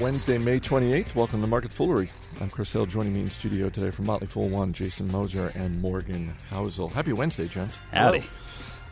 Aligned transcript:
Wednesday, 0.00 0.38
May 0.38 0.58
28th. 0.58 1.14
Welcome 1.14 1.42
to 1.42 1.46
Market 1.46 1.70
Foolery. 1.70 2.10
I'm 2.40 2.48
Chris 2.48 2.72
Hill. 2.72 2.86
Joining 2.86 3.12
me 3.12 3.20
in 3.20 3.28
studio 3.28 3.68
today 3.68 3.90
from 3.90 4.06
Motley 4.06 4.28
Fool 4.28 4.48
One, 4.48 4.72
Jason 4.72 5.12
Moser 5.12 5.52
and 5.54 5.78
Morgan 5.82 6.34
Housel. 6.50 6.90
Happy 6.90 7.12
Wednesday, 7.12 7.46
gents. 7.46 7.76
Howdy. 7.92 8.24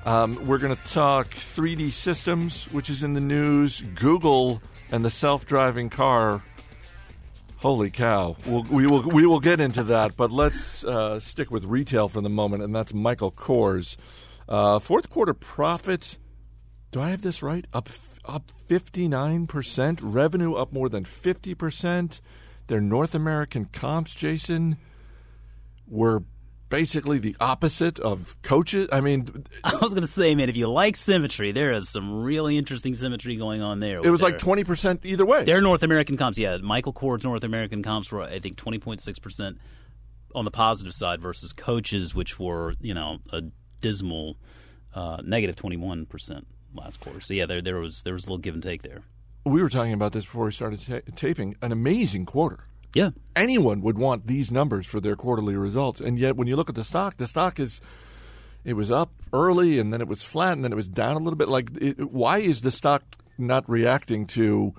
Um, 0.04 0.46
we're 0.46 0.58
going 0.58 0.76
to 0.76 0.84
talk 0.84 1.28
3D 1.30 1.92
systems, 1.92 2.66
which 2.72 2.90
is 2.90 3.02
in 3.02 3.14
the 3.14 3.22
news, 3.22 3.80
Google, 3.94 4.60
and 4.92 5.02
the 5.02 5.10
self-driving 5.10 5.88
car. 5.88 6.42
Holy 7.56 7.90
cow! 7.90 8.36
We'll, 8.46 8.64
we 8.64 8.86
will 8.86 9.02
we 9.02 9.24
will 9.24 9.40
get 9.40 9.62
into 9.62 9.84
that, 9.84 10.14
but 10.14 10.30
let's 10.30 10.84
uh, 10.84 11.18
stick 11.20 11.50
with 11.50 11.64
retail 11.64 12.08
for 12.08 12.20
the 12.20 12.28
moment, 12.28 12.62
and 12.62 12.74
that's 12.74 12.92
Michael 12.92 13.32
Kors. 13.32 13.96
Uh, 14.46 14.78
fourth 14.78 15.08
quarter 15.08 15.32
profit. 15.32 16.18
Do 16.90 17.00
I 17.00 17.10
have 17.10 17.22
this 17.22 17.42
right? 17.42 17.66
Up 17.72 17.88
up 18.28 18.52
59%, 18.68 19.98
revenue 20.02 20.54
up 20.54 20.72
more 20.72 20.88
than 20.88 21.04
50%. 21.04 22.20
Their 22.66 22.80
North 22.80 23.14
American 23.14 23.64
comps, 23.64 24.14
Jason, 24.14 24.76
were 25.86 26.22
basically 26.68 27.18
the 27.18 27.34
opposite 27.40 27.98
of 27.98 28.36
coaches. 28.42 28.88
I 28.92 29.00
mean, 29.00 29.46
I 29.64 29.76
was 29.76 29.94
going 29.94 30.02
to 30.02 30.06
say, 30.06 30.34
man, 30.34 30.48
if 30.48 30.56
you 30.56 30.68
like 30.68 30.96
symmetry, 30.96 31.52
there 31.52 31.72
is 31.72 31.88
some 31.88 32.22
really 32.22 32.58
interesting 32.58 32.94
symmetry 32.94 33.36
going 33.36 33.62
on 33.62 33.80
there. 33.80 34.00
It 34.04 34.10
was 34.10 34.22
like 34.22 34.38
20% 34.38 35.04
either 35.04 35.24
way. 35.24 35.44
Their 35.44 35.62
North 35.62 35.82
American 35.82 36.16
comps, 36.16 36.38
yeah. 36.38 36.58
Michael 36.58 36.92
Kors' 36.92 37.24
North 37.24 37.44
American 37.44 37.82
comps 37.82 38.12
were, 38.12 38.22
I 38.22 38.38
think, 38.38 38.56
20.6% 38.56 39.56
on 40.34 40.44
the 40.44 40.50
positive 40.50 40.92
side 40.92 41.22
versus 41.22 41.54
coaches, 41.54 42.14
which 42.14 42.38
were, 42.38 42.74
you 42.80 42.92
know, 42.92 43.18
a 43.32 43.42
dismal 43.80 44.36
uh, 44.94 45.22
negative 45.24 45.56
21% 45.56 46.44
last 46.74 47.00
quarter. 47.00 47.20
So 47.20 47.34
yeah, 47.34 47.46
there 47.46 47.60
there 47.60 47.78
was 47.78 48.02
there 48.02 48.14
was 48.14 48.24
a 48.24 48.26
little 48.26 48.38
give 48.38 48.54
and 48.54 48.62
take 48.62 48.82
there. 48.82 49.02
We 49.44 49.62
were 49.62 49.68
talking 49.68 49.92
about 49.92 50.12
this 50.12 50.24
before 50.24 50.46
we 50.46 50.52
started 50.52 50.80
ta- 50.80 51.12
taping. 51.16 51.56
An 51.62 51.72
amazing 51.72 52.26
quarter. 52.26 52.64
Yeah, 52.94 53.10
anyone 53.36 53.82
would 53.82 53.98
want 53.98 54.26
these 54.26 54.50
numbers 54.50 54.86
for 54.86 55.00
their 55.00 55.16
quarterly 55.16 55.56
results, 55.56 56.00
and 56.00 56.18
yet 56.18 56.36
when 56.36 56.48
you 56.48 56.56
look 56.56 56.68
at 56.68 56.74
the 56.74 56.84
stock, 56.84 57.16
the 57.18 57.26
stock 57.26 57.60
is 57.60 57.80
it 58.64 58.74
was 58.74 58.90
up 58.90 59.12
early 59.32 59.78
and 59.78 59.92
then 59.92 60.00
it 60.00 60.08
was 60.08 60.22
flat 60.22 60.52
and 60.52 60.64
then 60.64 60.72
it 60.72 60.76
was 60.76 60.88
down 60.88 61.16
a 61.16 61.20
little 61.20 61.36
bit. 61.36 61.48
Like, 61.48 61.70
it, 61.80 62.10
why 62.10 62.38
is 62.38 62.62
the 62.62 62.70
stock 62.70 63.02
not 63.36 63.68
reacting 63.68 64.26
to? 64.28 64.74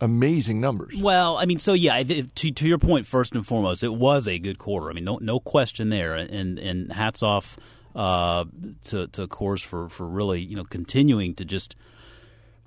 amazing 0.00 0.60
numbers. 0.60 1.02
Well, 1.02 1.36
I 1.38 1.44
mean, 1.44 1.58
so 1.58 1.72
yeah, 1.72 2.02
to, 2.02 2.22
to 2.52 2.68
your 2.68 2.78
point, 2.78 3.06
first 3.06 3.34
and 3.34 3.46
foremost, 3.46 3.82
it 3.82 3.94
was 3.94 4.28
a 4.28 4.38
good 4.38 4.58
quarter. 4.58 4.90
I 4.90 4.92
mean, 4.92 5.04
no 5.04 5.18
no 5.20 5.40
question 5.40 5.88
there, 5.88 6.14
and 6.14 6.58
and 6.58 6.92
hats 6.92 7.22
off 7.22 7.58
uh, 7.98 8.44
to 8.84 9.08
to 9.08 9.26
Kors 9.26 9.62
for 9.64 9.88
for 9.88 10.06
really 10.06 10.40
you 10.40 10.56
know 10.56 10.64
continuing 10.64 11.34
to 11.34 11.44
just 11.44 11.74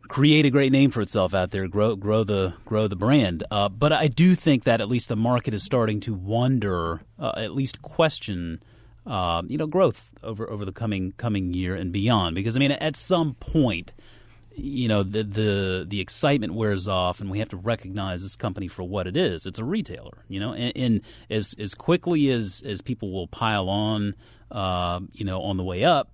create 0.10 0.46
a 0.46 0.50
great 0.50 0.73
name 0.73 0.92
for 0.92 1.00
itself 1.00 1.34
out 1.34 1.52
there, 1.52 1.70
grow 1.70 1.96
grow 1.96 2.26
the 2.26 2.54
grow 2.66 2.88
the 2.90 2.98
brand. 2.98 3.46
Uh, 3.50 3.70
but 3.70 3.94
I 3.94 4.08
do 4.08 4.36
think 4.36 4.66
that 4.66 4.82
at 4.82 4.90
least 4.90 5.08
the 5.08 5.16
market 5.16 5.54
is 5.54 5.64
starting 5.64 6.02
to 6.02 6.14
wonder, 6.14 7.04
uh, 7.18 7.32
at 7.38 7.54
least 7.54 7.82
question, 7.82 8.62
uh, 9.06 9.42
you 9.48 9.58
know, 9.58 9.68
growth 9.68 10.12
over 10.22 10.50
over 10.50 10.66
the 10.66 10.73
coming 10.73 11.14
coming 11.14 11.54
year 11.54 11.76
and 11.76 11.94
beyond. 11.94 12.36
Because 12.36 12.58
I 12.58 12.60
mean, 12.60 12.72
at 12.72 12.98
some 12.98 13.36
point, 13.36 13.94
you 14.54 14.90
know, 14.90 15.02
the 15.02 15.23
the 15.23 15.86
the 15.88 16.02
excitement 16.02 16.56
wears 16.56 16.90
off, 16.90 17.22
and 17.22 17.32
we 17.32 17.40
have 17.40 17.50
to 17.50 17.58
recognize 17.58 18.22
this 18.22 18.36
company 18.36 18.68
for 18.68 18.84
what 18.84 19.08
it 19.08 19.16
is. 19.16 19.45
It's 19.45 19.60
a 19.60 19.64
retailer, 19.64 20.26
you 20.28 20.42
know, 20.42 20.52
and, 20.52 20.73
and 20.76 21.02
as 21.30 21.56
as 21.58 21.73
quickly 21.73 22.30
as 22.32 22.62
as 22.66 22.82
people 22.82 23.14
will 23.14 23.28
pile 23.28 23.70
on 23.70 24.16
uh, 24.52 25.00
you 25.14 25.26
know, 25.26 25.42
on 25.42 25.58
the 25.58 25.64
way 25.64 25.84
up, 25.84 26.12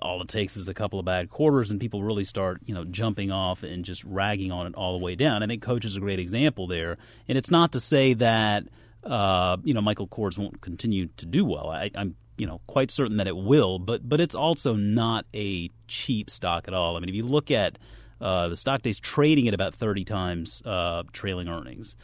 all 0.00 0.22
it 0.22 0.28
takes 0.28 0.56
is 0.56 0.68
a 0.68 0.74
couple 0.74 0.98
of 0.98 1.04
bad 1.04 1.30
quarters 1.30 1.70
and 1.70 1.80
people 1.80 2.02
really 2.02 2.24
start, 2.24 2.60
you 2.64 2.74
know, 2.74 2.84
jumping 2.84 3.32
off 3.32 3.62
and 3.62 3.84
just 3.84 4.04
ragging 4.04 4.52
on 4.52 4.66
it 4.66 4.74
all 4.74 4.96
the 4.96 5.04
way 5.04 5.16
down. 5.16 5.42
I 5.42 5.46
think 5.46 5.62
Coach 5.62 5.84
is 5.84 5.96
a 5.96 6.00
great 6.00 6.20
example 6.20 6.66
there. 6.66 6.96
And 7.26 7.36
it's 7.36 7.50
not 7.50 7.72
to 7.72 7.80
say 7.80 8.14
that, 8.14 8.64
uh, 9.02 9.56
you 9.64 9.74
know, 9.74 9.80
Michael 9.80 10.06
Kors 10.06 10.38
won't 10.38 10.60
continue 10.60 11.08
to 11.16 11.26
do 11.26 11.44
well. 11.44 11.70
I, 11.70 11.90
I'm, 11.94 12.14
you 12.36 12.46
know, 12.46 12.60
quite 12.66 12.90
certain 12.90 13.16
that 13.16 13.26
it 13.26 13.36
will, 13.36 13.78
but 13.78 14.08
but 14.08 14.20
it's 14.20 14.34
also 14.34 14.74
not 14.74 15.26
a 15.34 15.70
cheap 15.88 16.30
stock 16.30 16.68
at 16.68 16.74
all. 16.74 16.96
I 16.96 17.00
mean, 17.00 17.08
if 17.08 17.14
you 17.14 17.24
look 17.24 17.50
at 17.50 17.78
uh, 18.20 18.48
the 18.48 18.56
stock 18.56 18.82
days 18.82 18.98
trading 18.98 19.48
at 19.48 19.54
about 19.54 19.74
30 19.74 20.04
times 20.04 20.62
uh, 20.64 21.02
trailing 21.12 21.48
earnings 21.48 21.96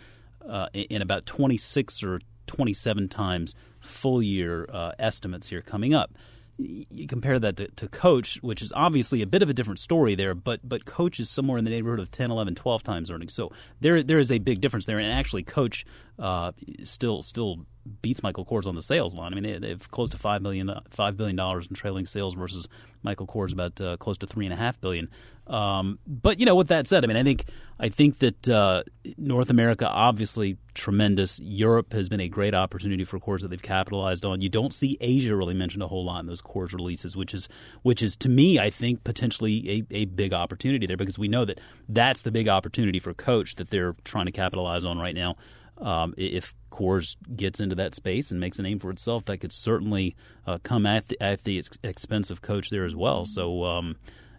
uh, 0.47 0.69
in 0.75 1.03
about 1.03 1.25
26 1.27 2.03
or 2.03 2.21
27 2.47 3.09
times 3.09 3.55
full 3.87 4.23
year 4.23 4.69
uh, 4.73 4.93
estimates 4.99 5.49
here 5.49 5.63
coming 5.63 5.95
up. 5.95 6.13
You 6.59 7.07
compare 7.07 7.39
that 7.39 7.59
to, 7.59 7.69
to, 7.69 7.87
Coach, 7.87 8.39
which 8.41 8.63
is 8.63 8.73
obviously 8.75 9.21
a 9.21 9.27
bit 9.27 9.43
of 9.43 9.51
a 9.51 9.53
different 9.53 9.79
story 9.79 10.15
there, 10.15 10.35
but 10.35 10.67
but 10.67 10.87
Coach 10.87 11.21
is 11.21 11.29
somewhere 11.29 11.59
in 11.59 11.65
the 11.65 11.71
neighborhood 11.71 12.01
of 12.01 12.11
10, 12.11 12.31
11, 12.31 12.55
12 12.55 12.83
times 12.83 13.11
earnings. 13.11 13.35
So 13.35 13.53
there 13.81 14.03
there 14.03 14.19
is 14.19 14.33
a 14.33 14.39
big 14.39 14.63
difference 14.63 14.87
there. 14.87 14.99
And 14.99 15.13
actually, 15.13 15.43
Coach 15.43 15.85
uh, 16.19 16.53
still 16.83 17.23
still 17.23 17.67
beats 18.03 18.23
Michael 18.23 18.45
Kors 18.45 18.67
on 18.67 18.75
the 18.75 18.83
sales 18.83 19.15
line. 19.15 19.33
I 19.33 19.39
mean, 19.39 19.61
they, 19.61 19.69
have 19.69 19.91
close 19.91 20.11
to 20.11 20.19
five 20.19 20.43
million, 20.43 20.71
five 20.91 21.17
billion 21.17 21.37
dollars 21.37 21.67
in 21.67 21.75
trailing 21.75 22.07
sales 22.07 22.35
versus 22.35 22.69
Michael 23.03 23.27
Kors 23.27 23.53
about 23.53 23.81
uh, 23.81 23.97
close 23.99 24.19
to 24.19 24.27
three 24.27 24.47
and 24.47 24.53
a 24.53 24.57
half 24.57 24.81
billion. 24.81 25.09
Um, 25.47 25.99
but 26.07 26.41
you 26.41 26.47
know, 26.47 26.55
with 26.55 26.69
that 26.69 26.87
said, 26.87 27.05
I 27.05 27.07
mean, 27.07 27.17
I 27.17 27.23
think 27.23 27.45
I 27.79 27.89
think 27.89 28.19
that 28.19 28.49
uh, 28.49 28.83
North 29.17 29.51
America 29.51 29.89
obviously 29.89 30.57
tremendous. 30.75 31.39
Europe 31.41 31.93
has 31.93 32.09
been 32.09 32.21
a 32.21 32.29
great 32.29 32.55
opportunity 32.55 33.05
for 33.05 33.21
Kors 33.21 33.41
that 33.41 33.49
they've 33.49 33.63
capitalized 33.63 34.25
on. 34.25 34.41
You 34.41 34.49
don't 34.49 34.73
see 34.73 34.97
Asia 35.01 35.37
really 35.37 35.55
mentioned 35.55 35.83
a 35.83 35.89
whole 35.89 36.05
lot 36.05 36.21
in 36.21 36.27
those 36.27 36.43
Kors 36.43 36.73
releases, 36.73 37.17
which 37.17 37.33
is 37.33 37.49
which 37.83 38.03
is 38.03 38.17
to 38.19 38.29
me, 38.29 38.59
I 38.59 38.71
think 38.71 39.05
potentially 39.05 39.85
a, 39.91 39.95
a 39.95 40.05
big 40.07 40.33
opportunity 40.33 40.87
there 40.87 40.97
because 40.97 41.19
we 41.19 41.29
know 41.29 41.45
that 41.45 41.61
that's 41.89 42.23
the 42.23 42.33
big 42.33 42.49
opportunity 42.49 42.99
for 42.99 43.15
Coach 43.15 43.55
that 43.57 43.71
they're 43.71 43.95
trying 44.05 44.27
to 44.27 44.33
capitalize 44.33 44.85
on 44.85 44.99
right 44.99 45.15
now. 45.15 45.37
Um, 45.79 46.15
if 46.17 46.55
Kors 46.73 47.17
gets 47.37 47.61
into 47.61 47.75
that 47.75 47.95
space 47.95 48.31
and 48.31 48.41
makes 48.41 48.59
a 48.59 48.63
name 48.63 48.79
for 48.79 48.91
itself, 48.91 49.27
that 49.27 49.39
could 49.39 49.53
certainly 49.53 50.17
uh, 50.47 50.57
come 50.63 50.87
at 50.87 51.09
the, 51.09 51.23
at 51.23 51.45
the 51.45 51.63
expense 51.85 52.31
of 52.31 52.41
Coach 52.43 52.71
there 52.71 52.85
as 52.85 52.97
well. 52.97 53.27
So. 53.27 53.65
Um, 53.65 53.97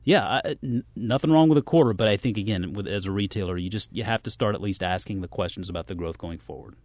yeah, 0.08 0.40
I, 0.46 0.56
n- 0.64 0.86
nothing 0.96 1.34
wrong 1.34 1.50
with 1.50 1.58
a 1.58 1.62
quarter, 1.62 1.92
but 1.92 2.08
I 2.08 2.16
think 2.16 2.38
again, 2.38 2.72
with, 2.72 2.88
as 2.88 3.04
a 3.04 3.12
retailer, 3.12 3.58
you 3.58 3.70
just 3.70 3.92
you 3.92 4.06
have 4.06 4.24
to 4.24 4.32
start 4.32 4.56
at 4.56 4.62
least 4.62 4.82
asking 4.82 5.20
the 5.20 5.28
questions 5.28 5.70
about 5.70 5.88
the 5.88 5.96
growth 5.96 6.18
going 6.18 6.38
forward. 6.38 6.76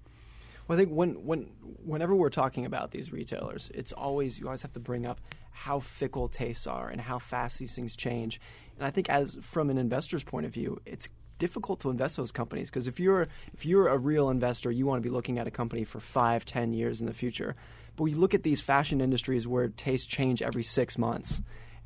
Well, 0.66 0.76
I 0.76 0.82
think 0.82 0.92
when 0.92 1.24
when 1.24 1.42
whenever 1.84 2.16
we're 2.16 2.30
talking 2.30 2.66
about 2.66 2.90
these 2.90 3.12
retailers, 3.12 3.70
it's 3.74 3.92
always 3.92 4.40
you 4.40 4.46
always 4.46 4.62
have 4.62 4.72
to 4.72 4.80
bring 4.80 5.06
up 5.06 5.20
how 5.52 5.78
fickle 5.78 6.28
tastes 6.28 6.66
are 6.66 6.88
and 6.88 7.00
how 7.00 7.20
fast 7.20 7.60
these 7.60 7.76
things 7.76 7.94
change. 7.94 8.40
And 8.76 8.84
I 8.84 8.90
think 8.90 9.08
as 9.08 9.38
from 9.40 9.70
an 9.70 9.78
investor's 9.78 10.24
point 10.24 10.44
of 10.44 10.52
view, 10.52 10.80
it's 10.84 11.08
difficult 11.38 11.78
to 11.82 11.90
invest 11.90 12.16
those 12.16 12.32
companies 12.32 12.70
because 12.70 12.88
if 12.88 12.98
you're 12.98 13.28
if 13.54 13.64
you're 13.64 13.86
a 13.86 13.98
real 13.98 14.30
investor, 14.30 14.72
you 14.72 14.84
want 14.84 15.00
to 15.00 15.08
be 15.08 15.14
looking 15.14 15.38
at 15.38 15.46
a 15.46 15.52
company 15.52 15.84
for 15.84 16.00
five, 16.00 16.44
ten 16.44 16.72
years 16.72 17.00
in 17.00 17.06
the 17.06 17.14
future. 17.14 17.54
But 17.94 18.02
we 18.02 18.14
look 18.14 18.34
at 18.34 18.42
these 18.42 18.60
fashion 18.60 19.00
industries 19.00 19.46
where 19.46 19.68
tastes 19.68 20.08
change 20.08 20.42
every 20.42 20.64
six 20.64 20.98
months. 20.98 21.40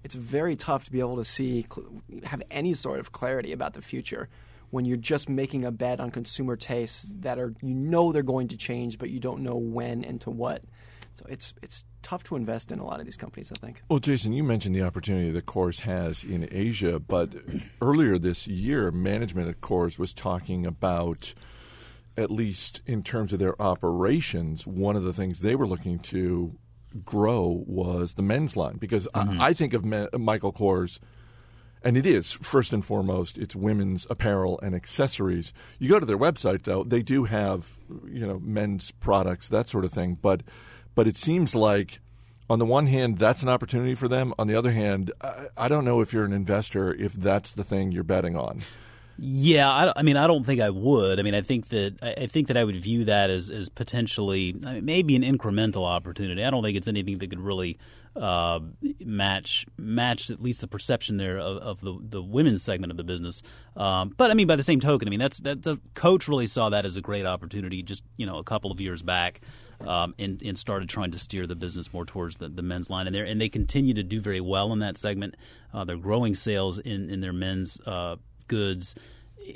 It's 0.04 0.14
very 0.14 0.56
tough 0.56 0.84
to 0.84 0.92
be 0.92 1.00
able 1.00 1.16
to 1.16 1.24
see 1.24 1.66
have 2.24 2.42
any 2.50 2.74
sort 2.74 3.00
of 3.00 3.12
clarity 3.12 3.52
about 3.52 3.74
the 3.74 3.82
future 3.82 4.28
when 4.70 4.84
you're 4.84 4.96
just 4.96 5.28
making 5.28 5.64
a 5.64 5.70
bet 5.70 6.00
on 6.00 6.10
consumer 6.10 6.56
tastes 6.56 7.14
that 7.20 7.38
are 7.38 7.54
you 7.62 7.74
know 7.74 8.12
they're 8.12 8.22
going 8.22 8.48
to 8.48 8.56
change, 8.56 8.98
but 8.98 9.10
you 9.10 9.20
don't 9.20 9.42
know 9.42 9.56
when 9.56 10.04
and 10.04 10.20
to 10.20 10.30
what. 10.30 10.62
So 11.14 11.24
it's 11.28 11.54
it's 11.62 11.84
tough 12.02 12.24
to 12.24 12.36
invest 12.36 12.70
in 12.70 12.78
a 12.78 12.84
lot 12.84 13.00
of 13.00 13.06
these 13.06 13.16
companies, 13.16 13.50
I 13.50 13.54
think. 13.54 13.82
Well, 13.88 14.00
Jason, 14.00 14.32
you 14.32 14.44
mentioned 14.44 14.76
the 14.76 14.82
opportunity 14.82 15.30
that 15.30 15.46
Kors 15.46 15.80
has 15.80 16.22
in 16.22 16.46
Asia, 16.52 16.98
but 17.00 17.34
earlier 17.80 18.18
this 18.18 18.46
year, 18.46 18.90
management 18.90 19.48
at 19.48 19.60
Kors 19.62 19.98
was 19.98 20.12
talking 20.12 20.66
about, 20.66 21.32
at 22.16 22.30
least 22.30 22.82
in 22.86 23.02
terms 23.02 23.32
of 23.32 23.38
their 23.38 23.60
operations, 23.60 24.66
one 24.66 24.94
of 24.94 25.04
the 25.04 25.14
things 25.14 25.38
they 25.38 25.54
were 25.56 25.66
looking 25.66 25.98
to 26.00 26.58
grow 27.04 27.64
was 27.66 28.14
the 28.14 28.22
men's 28.22 28.56
line 28.56 28.76
because 28.76 29.06
mm-hmm. 29.14 29.40
I, 29.40 29.46
I, 29.46 29.54
think 29.54 29.74
of 29.74 29.84
me, 29.84 30.06
Michael 30.18 30.52
Kors. 30.52 30.98
And 31.82 31.96
it 31.96 32.06
is 32.06 32.32
first 32.32 32.72
and 32.72 32.84
foremost, 32.84 33.38
it's 33.38 33.54
women's 33.54 34.08
apparel 34.10 34.58
and 34.60 34.74
accessories. 34.74 35.52
You 35.78 35.88
go 35.88 36.00
to 36.00 36.06
their 36.06 36.18
website, 36.18 36.64
though; 36.64 36.82
they 36.82 37.00
do 37.00 37.24
have, 37.24 37.78
you 38.08 38.26
know, 38.26 38.40
men's 38.40 38.90
products, 38.90 39.48
that 39.50 39.68
sort 39.68 39.84
of 39.84 39.92
thing. 39.92 40.18
But 40.20 40.42
but 40.96 41.06
it 41.06 41.16
seems 41.16 41.54
like, 41.54 42.00
on 42.50 42.58
the 42.58 42.64
one 42.64 42.86
hand, 42.86 43.18
that's 43.18 43.44
an 43.44 43.48
opportunity 43.48 43.94
for 43.94 44.08
them. 44.08 44.34
On 44.36 44.48
the 44.48 44.56
other 44.56 44.72
hand, 44.72 45.12
I, 45.20 45.46
I 45.56 45.68
don't 45.68 45.84
know 45.84 46.00
if 46.00 46.12
you're 46.12 46.24
an 46.24 46.32
investor 46.32 46.92
if 46.92 47.12
that's 47.12 47.52
the 47.52 47.62
thing 47.62 47.92
you're 47.92 48.02
betting 48.02 48.34
on. 48.34 48.60
Yeah, 49.18 49.70
I, 49.70 49.92
I, 49.96 50.02
mean, 50.02 50.16
I 50.16 50.26
don't 50.26 50.44
think 50.44 50.60
I 50.60 50.70
would. 50.70 51.18
I 51.18 51.22
mean, 51.22 51.34
I 51.34 51.40
think 51.40 51.68
that 51.68 51.96
I 52.02 52.26
think 52.26 52.48
that 52.48 52.56
I 52.56 52.64
would 52.64 52.76
view 52.76 53.04
that 53.06 53.30
as 53.30 53.50
as 53.50 53.68
potentially 53.68 54.54
I 54.66 54.74
mean, 54.74 54.84
maybe 54.84 55.16
an 55.16 55.22
incremental 55.22 55.86
opportunity. 55.86 56.44
I 56.44 56.50
don't 56.50 56.62
think 56.62 56.76
it's 56.76 56.88
anything 56.88 57.18
that 57.18 57.30
could 57.30 57.40
really 57.40 57.78
uh, 58.14 58.60
match 59.00 59.66
match 59.78 60.30
at 60.30 60.42
least 60.42 60.60
the 60.60 60.68
perception 60.68 61.16
there 61.16 61.38
of, 61.38 61.58
of, 61.58 61.80
the 61.80 61.98
the 62.00 62.22
women's 62.22 62.62
segment 62.62 62.90
of 62.90 62.96
the 62.96 63.04
business. 63.04 63.42
Um, 63.76 64.14
but 64.16 64.30
I 64.30 64.34
mean, 64.34 64.46
by 64.46 64.56
the 64.56 64.62
same 64.62 64.80
token, 64.80 65.08
I 65.08 65.10
mean 65.10 65.20
that's 65.20 65.38
that 65.40 65.62
the 65.62 65.78
coach 65.94 66.28
really 66.28 66.46
saw 66.46 66.68
that 66.70 66.84
as 66.84 66.96
a 66.96 67.00
great 67.00 67.26
opportunity 67.26 67.82
just 67.82 68.04
you 68.16 68.26
know 68.26 68.36
a 68.38 68.44
couple 68.44 68.70
of 68.70 68.80
years 68.80 69.02
back 69.02 69.40
um, 69.80 70.14
and, 70.18 70.42
and, 70.42 70.58
started 70.58 70.88
trying 70.88 71.10
to 71.10 71.18
steer 71.18 71.46
the 71.46 71.54
business 71.54 71.92
more 71.92 72.04
towards 72.04 72.36
the, 72.36 72.48
the 72.48 72.62
men's 72.62 72.88
line. 72.88 73.06
And, 73.06 73.14
they 73.14 73.28
and 73.28 73.40
they 73.40 73.48
continue 73.48 73.94
to 73.94 74.02
do 74.02 74.20
very 74.20 74.40
well 74.40 74.72
in 74.72 74.78
that 74.78 74.96
segment. 74.96 75.36
Uh, 75.72 75.84
they're 75.84 75.98
growing 75.98 76.34
sales 76.34 76.78
in, 76.78 77.10
in 77.10 77.20
their 77.20 77.32
men's 77.32 77.80
uh, 77.86 78.16
goods. 78.48 78.94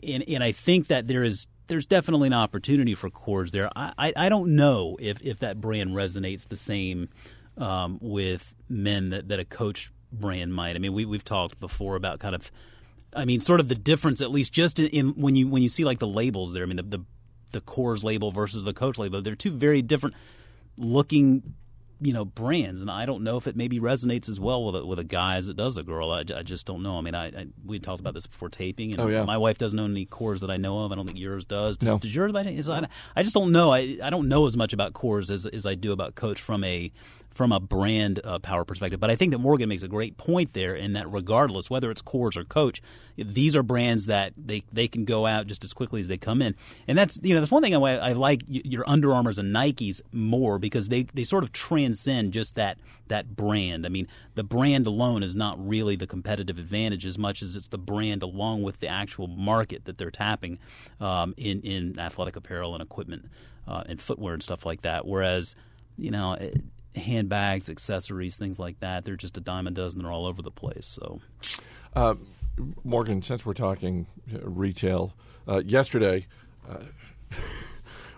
and, 0.03 0.25
and 0.29 0.43
I 0.43 0.53
think 0.53 0.89
that 0.89 1.09
there 1.09 1.23
is 1.23 1.47
there's 1.71 1.87
definitely 1.87 2.27
an 2.27 2.35
opportunity 2.35 2.95
for 2.95 3.09
Kors 3.11 3.53
there. 3.53 3.71
I, 3.77 3.93
I, 3.97 4.13
I 4.17 4.29
don't 4.29 4.57
know 4.57 4.97
if, 5.01 5.23
if 5.23 5.39
that 5.39 5.61
brand 5.61 5.91
resonates 5.91 6.49
the 6.49 6.57
same 6.57 7.09
um, 7.57 7.99
with 8.03 8.55
men 8.69 9.11
that, 9.11 9.29
that 9.29 9.39
a 9.39 9.45
Coach 9.45 9.93
brand 10.13 10.53
might. 10.53 10.75
I 10.75 10.81
mean, 10.81 10.93
we 10.93 11.05
we've 11.05 11.25
talked 11.25 11.61
before 11.61 11.95
about 11.95 12.19
kind 12.19 12.35
of, 12.35 12.51
I 13.15 13.25
mean, 13.25 13.39
sort 13.39 13.61
of 13.61 13.69
the 13.69 13.77
difference 13.77 14.21
at 14.21 14.33
least 14.33 14.53
just 14.53 14.81
in, 14.81 14.87
in 14.87 15.09
when 15.11 15.37
you 15.37 15.47
when 15.47 15.63
you 15.63 15.69
see 15.69 15.85
like 15.85 16.01
the 16.01 16.09
labels 16.09 16.53
there. 16.53 16.65
I 16.65 16.67
mean, 16.67 16.77
the, 16.77 16.83
the 16.83 17.05
the 17.53 17.61
Kors 17.61 18.03
label 18.03 18.33
versus 18.33 18.65
the 18.65 18.75
Coach 18.75 18.99
label. 18.99 19.23
They're 19.23 19.37
two 19.37 19.53
very 19.53 19.83
different 19.83 20.17
looking 20.77 21.55
you 22.01 22.13
know 22.13 22.25
brands, 22.25 22.81
and 22.81 22.91
I 22.91 23.07
don't 23.07 23.23
know 23.23 23.37
if 23.37 23.47
it 23.47 23.57
maybe 23.57 23.79
resonates 23.79 24.29
as 24.29 24.41
well 24.41 24.65
with 24.65 24.77
a, 24.77 24.87
with 24.87 24.99
a 24.99 25.05
guy 25.05 25.37
as 25.37 25.49
it 25.49 25.57
does 25.57 25.77
a 25.77 25.83
girl. 25.83 26.11
I, 26.11 26.21
I 26.21 26.43
just 26.43 26.67
don't 26.67 26.83
know. 26.83 26.99
I 26.99 27.01
mean, 27.01 27.15
I, 27.15 27.27
I 27.27 27.47
we 27.65 27.79
talked 27.79 28.01
about 28.01 28.15
this 28.15 28.27
before 28.27 28.49
taping, 28.49 28.93
and 28.93 29.01
oh, 29.01 29.09
yeah. 29.09 29.25
my 29.25 29.37
wife 29.37 29.59
doesn't 29.59 29.79
own 29.79 29.93
any 29.93 30.07
Kors 30.07 30.41
that 30.41 30.51
I 30.51 30.57
know 30.57 30.85
of. 30.85 30.93
I 30.93 30.95
don't 30.95 31.07
think 31.07 31.19
yours 31.19 31.45
does. 31.45 31.77
Does, 31.77 31.87
no. 31.87 31.99
does 31.99 32.15
yours? 32.15 32.33
I, 32.35 32.87
I 33.17 33.23
just 33.23 33.35
don't 33.35 33.53
know. 33.53 33.73
I 33.73 33.99
I 34.03 34.11
don't 34.11 34.29
know 34.29 34.47
as 34.47 34.57
much 34.57 34.73
about 34.73 34.93
Kors 34.93 35.31
as 35.31 35.47
as 35.47 35.67
I 35.67 35.75
do 35.75 35.93
about 35.93 36.15
Coach 36.15 36.41
from 36.41 36.65
a 36.65 36.91
from 37.35 37.53
a 37.53 37.61
brand 37.61 38.21
uh, 38.25 38.39
power 38.39 38.65
perspective. 38.65 39.01
But 39.01 39.11
I 39.11 39.17
think 39.17 39.33
that 39.33 39.39
Morgan 39.39 39.69
makes 39.69 39.83
a 39.83 39.89
great 39.89 40.17
point 40.17 40.53
there 40.53 40.75
in 40.75 40.95
that 40.95 41.11
regardless 41.11 41.71
whether 41.71 41.91
it's 41.91 42.03
Kors 42.03 42.37
or 42.37 42.45
Coach, 42.45 42.83
these 43.17 43.55
are 43.55 43.63
brands 43.63 44.07
that 44.07 44.33
they, 44.37 44.65
they 44.73 44.89
can 44.89 45.05
go 45.05 45.27
out 45.27 45.47
just 45.47 45.63
as 45.63 45.73
quickly 45.73 46.01
as 46.01 46.09
they 46.09 46.17
come 46.17 46.43
in. 46.43 46.55
And 46.89 46.99
that's 46.99 47.19
you 47.23 47.35
know 47.35 47.41
that's 47.41 47.53
one 47.53 47.63
thing 47.63 47.75
I, 47.75 47.79
I 47.79 48.13
like 48.13 48.43
your 48.49 48.85
Under 48.89 49.13
Armours 49.13 49.39
and 49.39 49.55
Nikes 49.55 50.01
more 50.13 50.59
because 50.59 50.89
they, 50.89 51.05
they 51.05 51.25
sort 51.25 51.45
of 51.45 51.53
transcend 51.53 52.33
just 52.33 52.57
that 52.57 52.79
that 53.09 53.37
brand. 53.37 53.87
I 53.87 53.89
mean, 53.89 54.09
the 54.35 54.45
brand 54.45 54.87
alone 54.87 55.23
is 55.23 55.37
not 55.37 55.57
really 55.65 55.97
the 55.97 56.07
competitive 56.07 56.59
advantage 56.59 57.07
as 57.07 57.19
much 57.19 57.43
as 57.43 57.57
it's 57.57 57.69
the 57.69 57.79
brand 57.79 58.23
along 58.23 58.63
with 58.63 58.81
the 58.81 58.89
actual 58.89 59.27
market 59.27 59.85
that 59.85 59.99
they're 59.99 60.11
tapping 60.11 60.59
um, 61.01 61.35
in 61.37 61.61
in 61.61 61.99
athletic 61.99 62.37
apparel 62.37 62.75
and 62.75 62.83
equipment 62.83 63.27
uh, 63.69 63.85
and 63.87 64.01
footwear 64.01 64.35
and 64.35 64.43
stuff 64.43 64.67
like 64.67 64.83
that. 64.83 65.07
Whereas 65.07 65.55
you 65.97 66.11
know, 66.11 66.37
handbags, 66.95 67.71
accessories, 67.71 68.37
things 68.37 68.59
like 68.59 68.81
that. 68.81 69.05
They're 69.05 69.17
just 69.17 69.37
a 69.37 69.41
dime 69.41 69.67
a 69.67 69.71
dozen. 69.71 70.03
They're 70.03 70.13
all 70.13 70.27
over 70.27 70.43
the 70.43 70.51
place. 70.51 70.87
So, 70.87 71.21
uh, 71.95 72.15
Morgan, 72.85 73.23
since 73.23 73.47
we're 73.47 73.55
talking 73.55 74.07
uh, 74.33 74.39
retail, 74.43 75.15
uh, 75.49 75.63
yesterday. 75.65 76.27
Uh, 76.69 76.79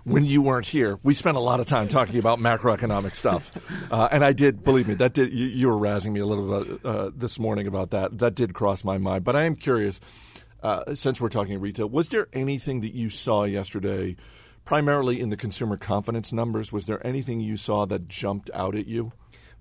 when 0.04 0.24
you 0.24 0.42
weren't 0.42 0.66
here, 0.66 0.98
we 1.02 1.14
spent 1.14 1.36
a 1.36 1.40
lot 1.40 1.60
of 1.60 1.66
time 1.66 1.88
talking 1.88 2.18
about 2.18 2.38
macroeconomic 2.40 3.14
stuff, 3.14 3.52
uh, 3.92 4.08
and 4.10 4.24
I 4.24 4.32
did 4.32 4.64
believe 4.64 4.88
me 4.88 4.94
that 4.94 5.14
did 5.14 5.32
you, 5.32 5.46
you 5.46 5.68
were 5.68 5.78
razzing 5.78 6.10
me 6.10 6.20
a 6.20 6.26
little 6.26 6.64
bit 6.64 6.80
uh, 6.84 7.10
this 7.14 7.38
morning 7.38 7.66
about 7.66 7.90
that. 7.90 8.18
That 8.18 8.34
did 8.34 8.52
cross 8.52 8.84
my 8.84 8.98
mind, 8.98 9.24
but 9.24 9.36
I 9.36 9.44
am 9.44 9.54
curious. 9.54 10.00
since 10.94 11.20
we're 11.20 11.28
talking 11.28 11.60
retail, 11.60 11.88
was 11.88 12.08
there 12.08 12.28
anything 12.32 12.80
that 12.80 12.94
you 12.94 13.10
saw 13.10 13.44
yesterday 13.44 14.16
primarily 14.64 15.20
in 15.20 15.30
the 15.30 15.36
consumer 15.36 15.76
confidence 15.76 16.32
numbers. 16.32 16.72
Was 16.72 16.86
there 16.86 17.04
anything 17.06 17.40
you 17.40 17.56
saw 17.56 17.84
that 17.86 18.08
jumped 18.08 18.50
out 18.54 18.74
at 18.74 18.86
you? 18.86 19.12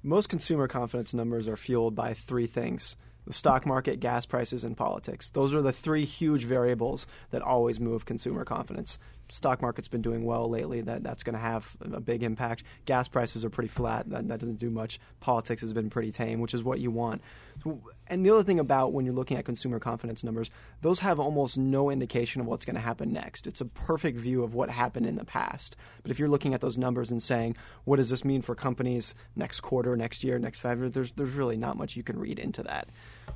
Most 0.03 0.30
consumer 0.30 0.68
confidence 0.68 1.13
numbers 1.13 1.48
are 1.48 1.57
fueled 1.57 1.95
by 1.95 2.13
three 2.13 2.48
things 2.48 2.95
the 3.25 3.33
stock 3.33 3.68
market, 3.68 4.00
gas 4.00 4.25
prices, 4.25 4.63
and 4.63 4.75
politics. 4.75 5.30
Those 5.30 5.53
are 5.53 5.62
the 5.62 5.71
three 5.71 6.06
huge 6.06 6.44
variables 6.44 7.06
that 7.30 7.44
always 7.44 7.80
move 7.80 8.03
consumer 8.03 8.44
confidence 8.44 8.98
stock 9.31 9.62
market's 9.62 9.88
been 9.88 10.01
doing 10.01 10.25
well 10.25 10.50
lately. 10.50 10.81
That 10.81 11.04
that's 11.04 11.24
going 11.24 11.36
to 11.36 11.39
have 11.39 11.75
a 11.81 12.01
big 12.01 12.22
impact. 12.22 12.63
Gas 12.86 13.07
prices 13.07 13.45
are 13.45 13.50
pretty 13.50 13.69
flat. 13.69 14.10
That, 14.10 14.28
that 14.28 14.39
doesn't 14.39 14.60
do 14.60 14.69
much. 14.69 15.00
Politics 15.19 15.62
has 15.62 15.74
been 15.74 15.89
pretty 15.89 16.12
tame, 16.12 16.42
which 16.42 16.54
is 16.54 16.63
what 16.63 16.80
you 16.80 16.92
want. 16.92 17.22
So, 17.63 17.81
and 18.07 18.25
the 18.25 18.31
other 18.31 18.44
thing 18.44 18.60
about 18.60 18.92
when 18.94 19.06
you're 19.06 19.16
looking 19.16 19.38
at 19.38 19.45
consumer 19.45 19.80
confidence 19.80 20.24
numbers, 20.24 20.51
those 20.81 21.00
have 21.00 21.19
almost 21.19 21.57
no 21.57 21.89
indication 21.89 22.42
of 22.42 22.48
what's 22.48 22.66
going 22.66 22.75
to 22.75 22.81
happen 22.81 23.13
next. 23.13 23.48
It's 23.48 23.62
a 23.62 23.66
perfect 23.66 24.18
view 24.18 24.44
of 24.44 24.54
what 24.54 24.69
happened 24.69 25.06
in 25.06 25.16
the 25.16 25.25
past. 25.25 25.75
But 26.04 26.12
if 26.12 26.19
you're 26.19 26.30
looking 26.30 26.54
at 26.54 26.62
those 26.62 26.77
numbers 26.77 27.10
and 27.10 27.24
saying, 27.24 27.56
what 27.86 27.98
does 27.98 28.10
this 28.10 28.25
mean 28.25 28.42
for 28.42 28.56
companies 28.56 29.16
next 29.36 29.62
quarter, 29.62 29.95
next 29.95 30.24
year, 30.24 30.38
next 30.39 30.60
five 30.60 30.80
years, 30.80 30.92
there's 30.92 31.12
there's 31.13 31.34
really 31.34 31.57
not 31.57 31.77
much 31.77 31.95
you 31.95 32.04
can 32.04 32.19
read 32.19 32.38
into 32.38 32.63
that. 32.63 32.89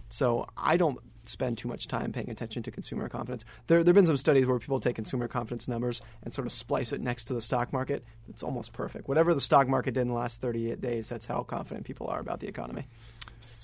So 0.09 0.47
I 0.57 0.77
don't 0.77 0.99
spend 1.29 1.57
too 1.57 1.67
much 1.67 1.87
time 1.87 2.11
paying 2.11 2.29
attention 2.29 2.63
to 2.63 2.71
consumer 2.71 3.09
confidence. 3.09 3.45
There, 3.67 3.83
there 3.83 3.91
have 3.91 3.95
been 3.95 4.05
some 4.05 4.17
studies 4.17 4.45
where 4.45 4.59
people 4.59 4.79
take 4.79 4.95
consumer 4.95 5.27
confidence 5.27 5.67
numbers 5.67 6.01
and 6.23 6.33
sort 6.33 6.47
of 6.47 6.53
splice 6.53 6.93
it 6.93 7.01
next 7.01 7.25
to 7.25 7.33
the 7.33 7.41
stock 7.41 7.73
market. 7.73 8.03
It's 8.29 8.43
almost 8.43 8.73
perfect. 8.73 9.07
Whatever 9.07 9.33
the 9.33 9.41
stock 9.41 9.67
market 9.67 9.93
did 9.93 10.01
in 10.01 10.07
the 10.07 10.13
last 10.13 10.41
38 10.41 10.81
days, 10.81 11.09
that's 11.09 11.25
how 11.25 11.43
confident 11.43 11.85
people 11.85 12.07
are 12.07 12.19
about 12.19 12.39
the 12.39 12.47
economy. 12.47 12.87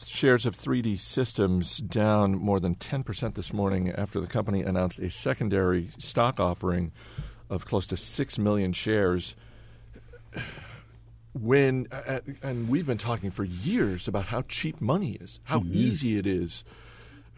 Shares 0.05 0.45
of 0.45 0.55
3D 0.55 0.99
Systems 0.99 1.77
down 1.77 2.37
more 2.37 2.59
than 2.59 2.75
10% 2.75 3.35
this 3.35 3.53
morning 3.53 3.91
after 3.91 4.19
the 4.19 4.27
company 4.27 4.61
announced 4.61 4.99
a 4.99 5.09
secondary 5.09 5.89
stock 5.97 6.39
offering 6.39 6.91
of 7.49 7.65
close 7.65 7.87
to 7.87 7.97
6 7.97 8.39
million 8.39 8.73
shares 8.73 9.35
when 11.33 11.87
uh, 11.91 12.19
and 12.41 12.69
we've 12.69 12.85
been 12.85 12.97
talking 12.97 13.31
for 13.31 13.43
years 13.43 14.07
about 14.07 14.25
how 14.25 14.41
cheap 14.43 14.81
money 14.81 15.13
is, 15.13 15.39
how 15.43 15.59
mm-hmm. 15.59 15.73
easy 15.73 16.17
it 16.17 16.27
is 16.27 16.63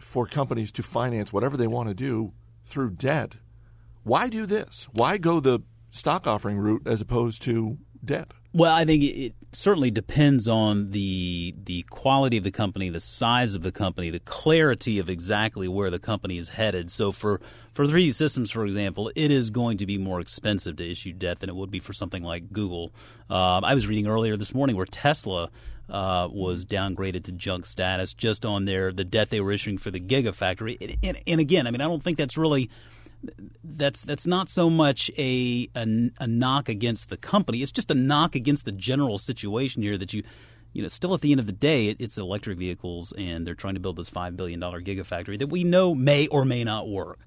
for 0.04 0.26
companies 0.26 0.70
to 0.70 0.82
finance 0.82 1.32
whatever 1.32 1.56
they 1.56 1.66
want 1.66 1.88
to 1.88 1.94
do 1.94 2.32
through 2.64 2.90
debt. 2.90 3.36
Why 4.02 4.28
do 4.28 4.46
this? 4.46 4.86
Why 4.92 5.18
go 5.18 5.40
the 5.40 5.60
stock 5.90 6.26
offering 6.26 6.58
route 6.58 6.82
as 6.86 7.00
opposed 7.00 7.42
to 7.42 7.78
debt? 8.04 8.32
Well, 8.56 8.72
I 8.72 8.84
think 8.84 9.02
it 9.02 9.34
certainly 9.50 9.90
depends 9.90 10.46
on 10.46 10.92
the 10.92 11.56
the 11.64 11.82
quality 11.90 12.36
of 12.36 12.44
the 12.44 12.52
company, 12.52 12.88
the 12.88 13.00
size 13.00 13.56
of 13.56 13.64
the 13.64 13.72
company, 13.72 14.10
the 14.10 14.20
clarity 14.20 15.00
of 15.00 15.08
exactly 15.08 15.66
where 15.66 15.90
the 15.90 15.98
company 15.98 16.38
is 16.38 16.50
headed. 16.50 16.92
So 16.92 17.10
for 17.10 17.40
for 17.72 17.84
3D 17.84 18.14
Systems, 18.14 18.52
for 18.52 18.64
example, 18.64 19.10
it 19.16 19.32
is 19.32 19.50
going 19.50 19.78
to 19.78 19.86
be 19.86 19.98
more 19.98 20.20
expensive 20.20 20.76
to 20.76 20.88
issue 20.88 21.12
debt 21.12 21.40
than 21.40 21.50
it 21.50 21.56
would 21.56 21.72
be 21.72 21.80
for 21.80 21.92
something 21.92 22.22
like 22.22 22.52
Google. 22.52 22.92
Um, 23.28 23.64
I 23.64 23.74
was 23.74 23.88
reading 23.88 24.06
earlier 24.06 24.36
this 24.36 24.54
morning 24.54 24.76
where 24.76 24.86
Tesla 24.86 25.50
uh, 25.90 26.28
was 26.30 26.64
downgraded 26.64 27.24
to 27.24 27.32
junk 27.32 27.66
status 27.66 28.14
just 28.14 28.46
on 28.46 28.66
their 28.66 28.92
the 28.92 29.02
debt 29.02 29.30
they 29.30 29.40
were 29.40 29.50
issuing 29.50 29.78
for 29.78 29.90
the 29.90 29.98
Gigafactory. 29.98 30.76
And, 30.80 30.96
and, 31.02 31.18
and 31.26 31.40
again, 31.40 31.66
I 31.66 31.72
mean, 31.72 31.80
I 31.80 31.88
don't 31.88 32.04
think 32.04 32.18
that's 32.18 32.38
really 32.38 32.70
that's 33.62 34.02
that's 34.02 34.26
not 34.26 34.48
so 34.48 34.70
much 34.70 35.10
a, 35.16 35.68
a, 35.76 36.10
a 36.20 36.26
knock 36.26 36.68
against 36.68 37.08
the 37.08 37.16
company. 37.16 37.62
It's 37.62 37.72
just 37.72 37.90
a 37.90 37.94
knock 37.94 38.34
against 38.34 38.64
the 38.64 38.72
general 38.72 39.18
situation 39.18 39.82
here 39.82 39.98
that 39.98 40.12
you 40.12 40.22
you 40.72 40.82
know, 40.82 40.88
still 40.88 41.14
at 41.14 41.20
the 41.20 41.30
end 41.30 41.38
of 41.38 41.46
the 41.46 41.52
day, 41.52 41.86
it, 41.86 42.00
it's 42.00 42.18
electric 42.18 42.58
vehicles, 42.58 43.12
and 43.16 43.46
they're 43.46 43.54
trying 43.54 43.74
to 43.74 43.80
build 43.80 43.96
this 43.96 44.08
five 44.08 44.36
billion 44.36 44.58
dollar 44.58 44.80
gigafactory 44.80 45.38
that 45.38 45.46
we 45.46 45.64
know 45.64 45.94
may 45.94 46.26
or 46.26 46.44
may 46.44 46.64
not 46.64 46.88
work 46.88 47.20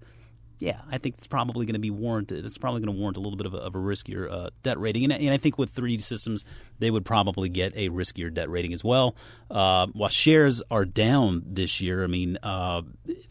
yeah, 0.59 0.81
I 0.89 0.97
think 0.97 1.15
it's 1.19 1.27
probably 1.27 1.67
going 1.67 1.75
to 1.75 1.79
be 1.79 1.91
warranted. 1.91 2.43
It's 2.43 2.57
probably 2.57 2.81
going 2.81 2.95
to 2.95 2.99
warrant 2.99 3.17
a 3.17 3.19
little 3.19 3.37
bit 3.37 3.45
of 3.45 3.53
a, 3.53 3.57
of 3.57 3.75
a 3.75 3.77
riskier 3.77 4.31
uh, 4.31 4.49
debt 4.63 4.79
rating, 4.79 5.03
and, 5.03 5.13
and, 5.13 5.29
I 5.29 5.37
think 5.37 5.57
with 5.57 5.73
3D 5.75 6.01
Systems, 6.01 6.43
they 6.79 6.89
would 6.89 7.05
probably 7.05 7.47
get 7.47 7.73
a 7.75 7.89
riskier 7.89 8.33
debt 8.33 8.49
rating 8.49 8.73
as 8.73 8.83
well. 8.83 9.15
Uh, 9.51 9.85
while 9.93 10.09
shares 10.09 10.63
are 10.71 10.83
down 10.83 11.43
this 11.45 11.79
year, 11.79 12.03
I 12.03 12.07
mean, 12.07 12.37
uh, 12.41 12.81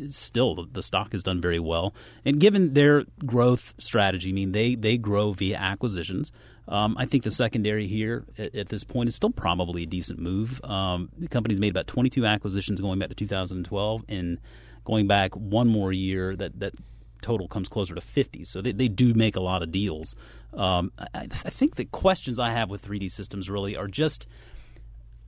still 0.08 0.54
the, 0.54 0.66
the, 0.70 0.82
stock 0.84 1.12
has 1.12 1.24
done 1.24 1.40
very 1.40 1.58
well, 1.58 1.94
and 2.24 2.38
given 2.38 2.74
their 2.74 3.04
growth 3.24 3.74
strategy, 3.78 4.30
I 4.30 4.32
mean, 4.32 4.52
they 4.52 4.76
they 4.76 4.96
grow 4.96 5.32
via 5.32 5.56
acquisitions. 5.56 6.30
Um, 6.68 6.96
I 6.98 7.06
think 7.06 7.24
the 7.24 7.30
secondary 7.30 7.86
here 7.86 8.24
at, 8.38 8.54
at, 8.54 8.68
this 8.70 8.82
point 8.82 9.08
is 9.08 9.14
still 9.14 9.30
probably 9.30 9.84
a 9.84 9.86
decent 9.86 10.18
move. 10.18 10.60
Um, 10.64 11.10
the 11.16 11.28
company's 11.28 11.60
made 11.60 11.70
about 11.70 11.86
22 11.86 12.26
acquisitions 12.26 12.80
going 12.80 12.98
back 12.98 13.08
to 13.08 13.14
2012, 13.14 14.04
and 14.08 14.38
going 14.84 15.06
back 15.08 15.34
one 15.34 15.68
more 15.68 15.92
year 15.92 16.34
that 16.36 16.58
that 16.60 16.74
total 17.26 17.49
comes 17.49 17.68
closer 17.68 17.92
to 17.92 18.00
50. 18.00 18.45
So 18.45 18.62
they, 18.62 18.71
they 18.71 18.87
do 18.87 19.12
make 19.12 19.35
a 19.35 19.40
lot 19.40 19.62
of 19.62 19.73
deals. 19.73 20.14
Um, 20.54 20.92
I, 20.97 21.09
I, 21.23 21.26
think 21.26 21.75
the 21.75 21.85
questions 21.85 22.38
I 22.38 22.52
have 22.52 22.71
with 22.71 22.87
3D 22.87 23.11
systems 23.11 23.50
really 23.50 23.76
are 23.76 23.88
just. 23.88 24.28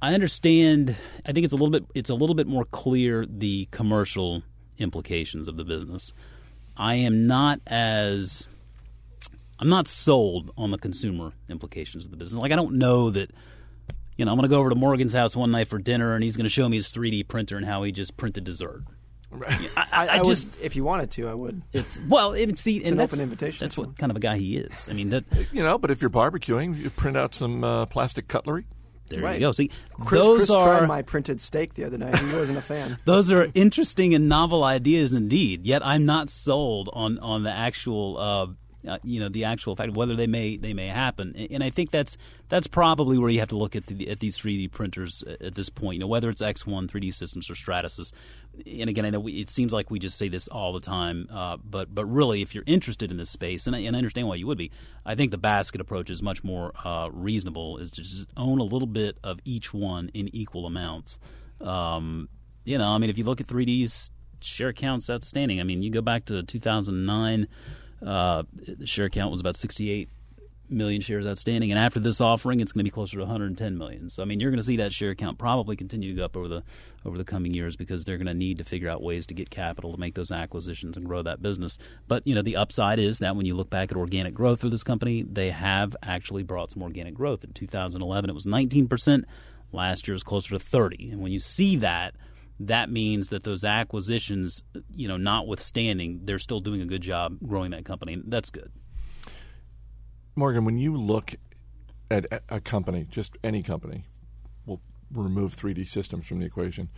I 0.00 0.14
understand. 0.14 0.94
I 1.26 1.32
think 1.32 1.42
it's 1.42 1.52
a 1.52 1.56
little 1.56 1.70
bit. 1.70 1.84
It's 1.96 2.08
a 2.08 2.14
little 2.14 2.36
bit 2.36 2.46
more 2.46 2.64
clear 2.64 3.26
the 3.26 3.66
commercial 3.72 4.44
implications 4.78 5.48
of 5.48 5.56
the 5.56 5.64
business. 5.64 6.12
I 6.76 6.94
am 6.94 7.26
not 7.26 7.60
as. 7.66 8.46
I'm 9.58 9.68
not 9.68 9.88
sold 9.88 10.52
on 10.56 10.70
the 10.70 10.78
consumer 10.78 11.32
implications 11.48 12.04
of 12.04 12.12
the 12.12 12.16
business. 12.16 12.40
Like 12.40 12.52
I 12.52 12.56
don't 12.56 12.74
know 12.74 13.10
that. 13.10 13.32
You 14.16 14.24
know, 14.24 14.32
I'm 14.32 14.36
going 14.36 14.48
to 14.48 14.54
go 14.54 14.58
over 14.58 14.68
to 14.68 14.74
Morgan's 14.74 15.12
house 15.12 15.36
one 15.36 15.52
night 15.52 15.68
for 15.68 15.78
dinner, 15.78 16.14
and 16.14 16.24
he's 16.24 16.36
going 16.36 16.44
to 16.44 16.50
show 16.50 16.68
me 16.68 16.76
his 16.76 16.88
3D 16.88 17.28
printer 17.28 17.56
and 17.56 17.64
how 17.64 17.84
he 17.84 17.92
just 17.92 18.16
printed 18.16 18.42
dessert. 18.42 18.82
I, 19.30 19.68
I, 19.76 20.08
I, 20.08 20.22
just 20.22 20.56
would, 20.56 20.64
if 20.64 20.76
you 20.76 20.84
wanted 20.84 21.10
to, 21.12 21.28
I 21.28 21.34
would. 21.34 21.62
It's 21.72 22.00
well, 22.08 22.32
it's, 22.32 22.62
see, 22.62 22.78
it's 22.78 22.90
an 22.90 23.00
open 23.00 23.20
invitation. 23.20 23.64
That's 23.64 23.76
what 23.76 23.98
kind 23.98 24.10
of 24.10 24.16
a 24.16 24.20
guy 24.20 24.38
he 24.38 24.56
is. 24.56 24.88
I 24.88 24.94
mean, 24.94 25.10
that 25.10 25.24
you 25.52 25.62
know. 25.62 25.78
But 25.78 25.90
if 25.90 26.00
you're 26.00 26.10
barbecuing, 26.10 26.76
you 26.76 26.90
print 26.90 27.16
out 27.16 27.34
some 27.34 27.62
uh, 27.62 27.86
plastic 27.86 28.28
cutlery. 28.28 28.64
There 29.08 29.20
right. 29.20 29.34
you 29.34 29.40
go. 29.40 29.52
See, 29.52 29.70
Chris, 30.00 30.20
those 30.20 30.36
Chris 30.38 30.50
are 30.50 30.78
tried 30.78 30.86
my 30.86 31.02
printed 31.02 31.40
steak 31.40 31.74
the 31.74 31.84
other 31.84 31.98
night. 31.98 32.18
He 32.18 32.34
wasn't 32.34 32.58
a 32.58 32.62
fan. 32.62 32.98
those 33.04 33.32
are 33.32 33.48
interesting 33.54 34.14
and 34.14 34.28
novel 34.28 34.64
ideas 34.64 35.14
indeed. 35.14 35.66
Yet 35.66 35.84
I'm 35.84 36.04
not 36.04 36.30
sold 36.30 36.90
on 36.92 37.18
on 37.18 37.42
the 37.42 37.52
actual 37.52 38.18
uh, 38.18 38.46
uh, 38.86 38.98
you 39.02 39.18
know 39.18 39.28
the 39.28 39.44
actual 39.44 39.74
fact 39.74 39.92
whether 39.94 40.14
they 40.14 40.26
may 40.26 40.56
they 40.56 40.72
may 40.72 40.86
happen. 40.86 41.34
And, 41.50 41.64
I 41.64 41.70
think 41.70 41.90
that's 41.90 42.16
that's 42.48 42.66
probably 42.66 43.18
where 43.18 43.30
you 43.30 43.40
have 43.40 43.48
to 43.48 43.56
look 43.56 43.74
at 43.74 43.86
the, 43.86 44.08
at 44.08 44.20
these 44.20 44.38
3D 44.38 44.70
printers 44.70 45.22
at 45.40 45.54
this 45.54 45.68
point. 45.68 45.94
You 45.94 46.00
know 46.00 46.06
whether 46.06 46.30
it's 46.30 46.42
ExOne 46.42 46.88
3D 46.88 47.12
systems 47.12 47.50
or 47.50 47.54
Stratasys. 47.54 48.12
And 48.66 48.88
again, 48.88 49.04
I 49.04 49.10
know 49.10 49.20
we, 49.20 49.32
it 49.34 49.50
seems 49.50 49.72
like 49.72 49.90
we 49.90 49.98
just 49.98 50.16
say 50.16 50.28
this 50.28 50.48
all 50.48 50.72
the 50.72 50.80
time, 50.80 51.28
uh, 51.32 51.56
but 51.58 51.94
but 51.94 52.06
really, 52.06 52.42
if 52.42 52.54
you're 52.54 52.64
interested 52.66 53.10
in 53.10 53.16
this 53.16 53.30
space, 53.30 53.66
and 53.66 53.74
I, 53.74 53.80
and 53.80 53.96
I 53.96 53.98
understand 53.98 54.28
why 54.28 54.36
you 54.36 54.46
would 54.46 54.58
be, 54.58 54.70
I 55.04 55.14
think 55.14 55.30
the 55.30 55.38
basket 55.38 55.80
approach 55.80 56.10
is 56.10 56.22
much 56.22 56.44
more 56.44 56.72
uh, 56.84 57.08
reasonable. 57.12 57.78
Is 57.78 57.90
to 57.92 58.02
just 58.02 58.26
own 58.36 58.58
a 58.60 58.64
little 58.64 58.88
bit 58.88 59.18
of 59.22 59.40
each 59.44 59.74
one 59.74 60.10
in 60.14 60.34
equal 60.34 60.66
amounts. 60.66 61.18
Um, 61.60 62.28
you 62.64 62.78
know, 62.78 62.88
I 62.88 62.98
mean, 62.98 63.10
if 63.10 63.18
you 63.18 63.24
look 63.24 63.40
at 63.40 63.46
3D's 63.46 64.10
share 64.40 64.72
counts 64.72 65.10
outstanding, 65.10 65.60
I 65.60 65.64
mean, 65.64 65.82
you 65.82 65.90
go 65.90 66.02
back 66.02 66.26
to 66.26 66.42
2009 66.42 67.48
uh, 68.04 68.44
the 68.54 68.86
share 68.86 69.08
count 69.08 69.30
was 69.30 69.40
about 69.40 69.56
68 69.56 70.08
million 70.70 71.00
shares 71.00 71.26
outstanding, 71.26 71.70
and 71.70 71.78
after 71.78 72.00
this 72.00 72.20
offering, 72.20 72.60
it's 72.60 72.72
going 72.72 72.80
to 72.80 72.84
be 72.84 72.90
closer 72.90 73.16
to 73.16 73.22
110 73.22 73.78
million. 73.78 74.10
So, 74.10 74.22
I 74.22 74.26
mean, 74.26 74.40
you're 74.40 74.50
going 74.50 74.60
to 74.60 74.64
see 74.64 74.76
that 74.76 74.92
share 74.92 75.14
count 75.14 75.38
probably 75.38 75.76
continue 75.76 76.10
to 76.10 76.16
go 76.16 76.24
up 76.24 76.36
over 76.36 76.48
the 76.48 76.62
over 77.04 77.16
the 77.16 77.24
coming 77.24 77.54
years 77.54 77.76
because 77.76 78.04
they're 78.04 78.18
going 78.18 78.26
to 78.26 78.34
need 78.34 78.58
to 78.58 78.64
figure 78.64 78.88
out 78.88 79.02
ways 79.02 79.26
to 79.28 79.34
get 79.34 79.50
capital 79.50 79.92
to 79.92 79.98
make 79.98 80.14
those 80.14 80.30
acquisitions 80.30 80.96
and 80.96 81.06
grow 81.06 81.22
that 81.22 81.40
business. 81.42 81.78
But 82.06 82.26
you 82.26 82.34
know, 82.34 82.42
the 82.42 82.56
upside 82.56 82.98
is 82.98 83.18
that 83.20 83.36
when 83.36 83.46
you 83.46 83.54
look 83.54 83.70
back 83.70 83.90
at 83.90 83.96
organic 83.96 84.34
growth 84.34 84.60
for 84.60 84.68
this 84.68 84.82
company, 84.82 85.22
they 85.22 85.50
have 85.50 85.96
actually 86.02 86.42
brought 86.42 86.72
some 86.72 86.82
organic 86.82 87.14
growth. 87.14 87.44
In 87.44 87.52
2011, 87.52 88.30
it 88.30 88.34
was 88.34 88.46
19 88.46 88.88
percent. 88.88 89.24
Last 89.70 90.08
year 90.08 90.14
was 90.14 90.22
closer 90.22 90.50
to 90.50 90.58
30, 90.58 91.10
and 91.10 91.20
when 91.20 91.30
you 91.30 91.40
see 91.40 91.76
that 91.76 92.14
that 92.60 92.90
means 92.90 93.28
that 93.28 93.44
those 93.44 93.64
acquisitions, 93.64 94.62
you 94.90 95.06
know, 95.06 95.16
notwithstanding, 95.16 96.20
they're 96.24 96.38
still 96.38 96.60
doing 96.60 96.80
a 96.80 96.86
good 96.86 97.02
job 97.02 97.38
growing 97.46 97.70
that 97.70 97.84
company. 97.84 98.20
That's 98.26 98.50
good. 98.50 98.72
Morgan, 100.34 100.64
when 100.64 100.76
you 100.78 100.96
look 100.96 101.34
at 102.10 102.26
a 102.48 102.60
company, 102.60 103.06
just 103.08 103.36
any 103.44 103.62
company, 103.62 104.06
we'll 104.66 104.80
remove 105.12 105.56
3D 105.56 105.86
systems 105.88 106.26
from 106.26 106.38
the 106.38 106.46
equation. 106.46 106.88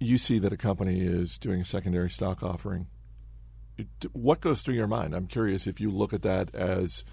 You 0.00 0.18
see 0.18 0.38
that 0.38 0.52
a 0.52 0.56
company 0.56 1.00
is 1.00 1.38
doing 1.38 1.60
a 1.60 1.64
secondary 1.64 2.10
stock 2.10 2.42
offering. 2.42 2.86
What 4.12 4.40
goes 4.40 4.62
through 4.62 4.74
your 4.74 4.86
mind? 4.86 5.14
I'm 5.14 5.26
curious 5.26 5.66
if 5.66 5.80
you 5.80 5.90
look 5.90 6.12
at 6.12 6.22
that 6.22 6.54
as 6.54 7.04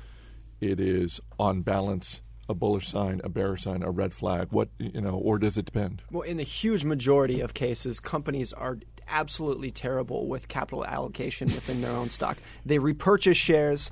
it 0.61 0.79
is 0.79 1.19
on 1.37 1.61
balance 1.61 2.21
a 2.47 2.53
bullish 2.53 2.87
sign, 2.87 3.21
a 3.23 3.29
bearish 3.29 3.63
sign, 3.63 3.83
a 3.83 3.91
red 3.91 4.13
flag? 4.13 4.47
What 4.51 4.69
you 4.77 5.01
know, 5.01 5.15
or 5.15 5.37
does 5.39 5.57
it 5.57 5.65
depend? 5.65 6.01
Well, 6.11 6.23
in 6.23 6.37
the 6.37 6.43
huge 6.43 6.83
majority 6.83 7.41
of 7.41 7.53
cases, 7.53 7.99
companies 7.99 8.53
are 8.53 8.77
absolutely 9.07 9.71
terrible 9.71 10.27
with 10.27 10.47
capital 10.47 10.85
allocation 10.85 11.47
within 11.47 11.81
their 11.81 11.91
own 11.91 12.09
stock. 12.09 12.37
They 12.65 12.79
repurchase 12.79 13.37
shares 13.37 13.91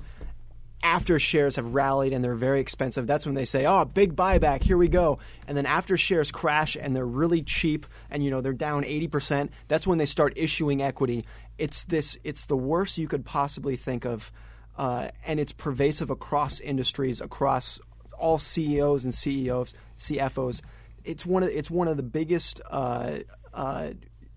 after 0.82 1.18
shares 1.18 1.56
have 1.56 1.74
rallied 1.74 2.12
and 2.12 2.22
they're 2.22 2.34
very 2.34 2.60
expensive. 2.60 3.06
That's 3.06 3.24
when 3.24 3.34
they 3.34 3.46
say, 3.46 3.64
"Oh, 3.64 3.86
big 3.86 4.14
buyback, 4.14 4.62
here 4.62 4.76
we 4.76 4.88
go." 4.88 5.18
And 5.48 5.56
then 5.56 5.64
after 5.64 5.96
shares 5.96 6.30
crash 6.30 6.76
and 6.78 6.94
they're 6.94 7.06
really 7.06 7.42
cheap 7.42 7.86
and 8.10 8.22
you 8.22 8.30
know 8.30 8.42
they're 8.42 8.52
down 8.52 8.84
80%, 8.84 9.48
that's 9.66 9.86
when 9.86 9.98
they 9.98 10.06
start 10.06 10.34
issuing 10.36 10.82
equity. 10.82 11.24
It's 11.56 11.84
this 11.84 12.18
it's 12.22 12.44
the 12.44 12.56
worst 12.56 12.98
you 12.98 13.08
could 13.08 13.24
possibly 13.24 13.76
think 13.76 14.04
of. 14.04 14.30
Uh, 14.76 15.08
and 15.24 15.38
it's 15.38 15.52
pervasive 15.52 16.10
across 16.10 16.58
industries, 16.58 17.20
across 17.20 17.78
all 18.18 18.38
CEOs 18.38 19.04
and 19.04 19.14
CEOs, 19.14 19.74
CFOs. 19.98 20.62
It's 21.04 21.26
one 21.26 21.42
of 21.42 21.50
it's 21.50 21.70
one 21.70 21.88
of 21.88 21.96
the 21.96 22.02
biggest 22.02 22.60
uh, 22.70 23.18
uh, 23.52 23.90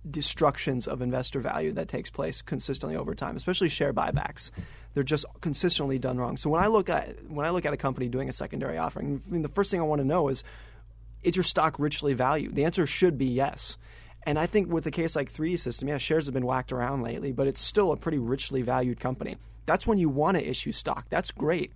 destructions 0.10 0.88
of 0.88 1.02
investor 1.02 1.40
value 1.40 1.74
that 1.74 1.88
takes 1.88 2.10
place 2.10 2.42
consistently 2.42 2.96
over 2.96 3.16
time, 3.16 3.36
especially 3.36 3.70
share 3.70 3.94
buybacks. 3.94 4.52
They're 4.94 5.04
just 5.04 5.26
consistently 5.42 6.00
done 6.00 6.18
wrong. 6.18 6.38
So 6.38 6.50
when 6.50 6.62
I 6.62 6.68
look 6.68 6.90
at 6.90 7.30
when 7.30 7.46
I 7.46 7.52
look 7.52 7.66
at 7.66 7.74
a 7.74 7.78
company 7.78 8.10
doing 8.10 8.30
a 8.30 8.34
secondary 8.34 8.78
offering, 8.78 9.22
I 9.28 9.32
mean, 9.32 9.42
the 9.42 9.50
first 9.50 9.72
thing 9.72 9.80
I 9.80 9.84
want 9.84 10.02
to 10.02 10.08
know 10.08 10.28
is 10.30 10.44
is 11.24 11.36
your 11.36 11.44
stock 11.44 11.80
richly 11.80 12.14
valued? 12.14 12.56
The 12.56 12.66
answer 12.66 12.86
should 12.86 13.18
be 13.18 13.26
yes. 13.26 13.78
And 14.24 14.38
I 14.38 14.46
think 14.46 14.70
with 14.70 14.86
a 14.86 14.92
case 14.92 15.16
like 15.16 15.32
3D 15.32 15.60
System, 15.60 15.88
yeah, 15.88 15.98
shares 15.98 16.26
have 16.26 16.34
been 16.34 16.46
whacked 16.46 16.74
around 16.74 17.02
lately, 17.02 17.32
but 17.32 17.48
it's 17.48 17.62
still 17.62 17.92
a 17.92 17.98
pretty 17.98 18.18
richly 18.18 18.62
valued 18.62 19.00
company. 19.00 19.38
That's 19.66 19.88
when 19.88 19.98
you 19.98 20.10
want 20.10 20.38
to 20.38 20.46
issue 20.46 20.72
stock. 20.72 21.06
That's 21.10 21.32
great. 21.32 21.72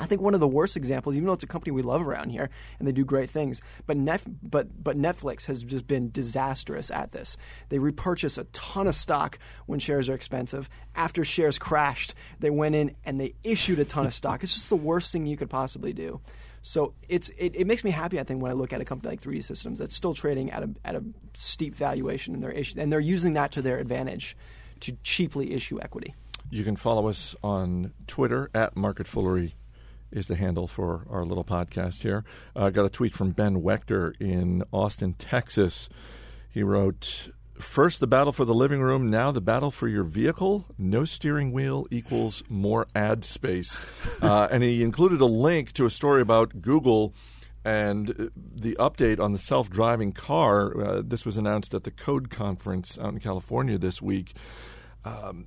I 0.00 0.06
think 0.06 0.22
one 0.22 0.34
of 0.34 0.40
the 0.40 0.48
worst 0.48 0.76
examples, 0.76 1.14
even 1.14 1.26
though 1.26 1.34
it's 1.34 1.44
a 1.44 1.48
company 1.48 1.70
we 1.70 1.82
love 1.82 2.06
around 2.06 2.30
here 2.30 2.48
and 2.78 2.88
they 2.88 2.92
do 2.92 3.04
great 3.04 3.30
things, 3.30 3.60
but 3.86 3.96
Nef- 3.96 4.26
but 4.42 4.82
but 4.82 4.96
Netflix 4.96 5.46
has 5.46 5.62
just 5.62 5.86
been 5.86 6.10
disastrous 6.10 6.90
at 6.90 7.12
this. 7.12 7.36
They 7.68 7.78
repurchase 7.78 8.38
a 8.38 8.44
ton 8.44 8.86
of 8.86 8.94
stock 8.94 9.38
when 9.66 9.78
shares 9.78 10.08
are 10.08 10.14
expensive. 10.14 10.68
After 10.94 11.24
shares 11.24 11.58
crashed, 11.58 12.14
they 12.40 12.50
went 12.50 12.74
in 12.74 12.96
and 13.04 13.20
they 13.20 13.34
issued 13.44 13.78
a 13.78 13.84
ton 13.84 14.06
of 14.06 14.14
stock. 14.14 14.42
It's 14.42 14.54
just 14.54 14.70
the 14.70 14.76
worst 14.76 15.12
thing 15.12 15.26
you 15.26 15.36
could 15.36 15.50
possibly 15.50 15.92
do. 15.92 16.20
So 16.62 16.94
it's 17.08 17.28
it, 17.36 17.54
it 17.54 17.66
makes 17.66 17.84
me 17.84 17.90
happy. 17.90 18.18
I 18.18 18.24
think 18.24 18.40
when 18.40 18.50
I 18.50 18.54
look 18.54 18.72
at 18.72 18.80
a 18.80 18.84
company 18.84 19.10
like 19.10 19.20
3D 19.20 19.44
Systems 19.44 19.78
that's 19.78 19.94
still 19.94 20.14
trading 20.14 20.50
at 20.52 20.62
a 20.62 20.70
at 20.84 20.94
a 20.94 21.04
steep 21.34 21.74
valuation 21.74 22.34
and 22.34 22.42
they're 22.42 22.50
issue, 22.50 22.80
and 22.80 22.90
they're 22.90 23.00
using 23.00 23.34
that 23.34 23.52
to 23.52 23.62
their 23.62 23.78
advantage 23.78 24.36
to 24.80 24.96
cheaply 25.02 25.52
issue 25.52 25.80
equity. 25.82 26.14
You 26.50 26.64
can 26.64 26.76
follow 26.76 27.08
us 27.08 27.34
on 27.42 27.92
Twitter 28.06 28.50
at 28.54 28.76
Market 28.76 29.06
Foolery 29.06 29.54
is 30.12 30.26
the 30.26 30.36
handle 30.36 30.66
for 30.66 31.06
our 31.10 31.24
little 31.24 31.44
podcast 31.44 32.02
here. 32.02 32.24
I 32.54 32.66
uh, 32.66 32.70
got 32.70 32.84
a 32.84 32.90
tweet 32.90 33.14
from 33.14 33.30
Ben 33.30 33.62
Wechter 33.62 34.14
in 34.20 34.62
Austin, 34.72 35.14
Texas. 35.14 35.88
He 36.50 36.62
wrote, 36.62 37.30
First, 37.54 38.00
the 38.00 38.06
battle 38.06 38.32
for 38.32 38.44
the 38.44 38.54
living 38.54 38.80
room. 38.80 39.10
Now, 39.10 39.30
the 39.30 39.40
battle 39.40 39.70
for 39.70 39.86
your 39.86 40.04
vehicle. 40.04 40.66
No 40.78 41.04
steering 41.04 41.52
wheel 41.52 41.86
equals 41.90 42.42
more 42.48 42.86
ad 42.94 43.24
space. 43.24 43.78
Uh, 44.22 44.46
and 44.52 44.62
he 44.62 44.84
included 44.84 45.20
a 45.20 45.26
link 45.26 45.72
to 45.72 45.84
a 45.84 45.90
story 45.90 46.22
about 46.22 46.62
Google 46.62 47.12
and 47.64 48.30
the 48.36 48.76
update 48.78 49.18
on 49.18 49.32
the 49.32 49.38
self 49.38 49.68
driving 49.68 50.12
car. 50.12 50.80
Uh, 50.80 51.02
this 51.04 51.26
was 51.26 51.36
announced 51.36 51.74
at 51.74 51.82
the 51.82 51.90
Code 51.90 52.30
Conference 52.30 52.96
out 53.00 53.12
in 53.12 53.18
California 53.18 53.78
this 53.78 54.00
week. 54.00 54.36
Um, 55.04 55.46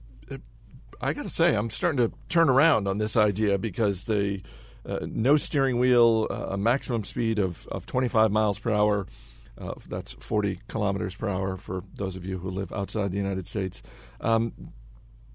I 1.05 1.13
got 1.13 1.21
to 1.21 1.29
say, 1.29 1.55
I'm 1.55 1.69
starting 1.69 1.97
to 1.97 2.11
turn 2.29 2.49
around 2.49 2.87
on 2.87 2.97
this 2.97 3.15
idea 3.15 3.59
because 3.59 4.05
the 4.05 4.41
uh, 4.87 4.99
no 5.07 5.37
steering 5.37 5.77
wheel, 5.77 6.27
uh, 6.31 6.47
a 6.49 6.57
maximum 6.57 7.03
speed 7.03 7.37
of, 7.37 7.67
of 7.67 7.85
25 7.85 8.31
miles 8.31 8.57
per 8.57 8.71
hour. 8.71 9.05
Uh, 9.55 9.73
that's 9.87 10.13
40 10.13 10.61
kilometers 10.67 11.15
per 11.15 11.29
hour 11.29 11.57
for 11.57 11.83
those 11.93 12.15
of 12.15 12.25
you 12.25 12.39
who 12.39 12.49
live 12.49 12.73
outside 12.73 13.11
the 13.11 13.17
United 13.17 13.47
States. 13.47 13.83
Um, 14.19 14.71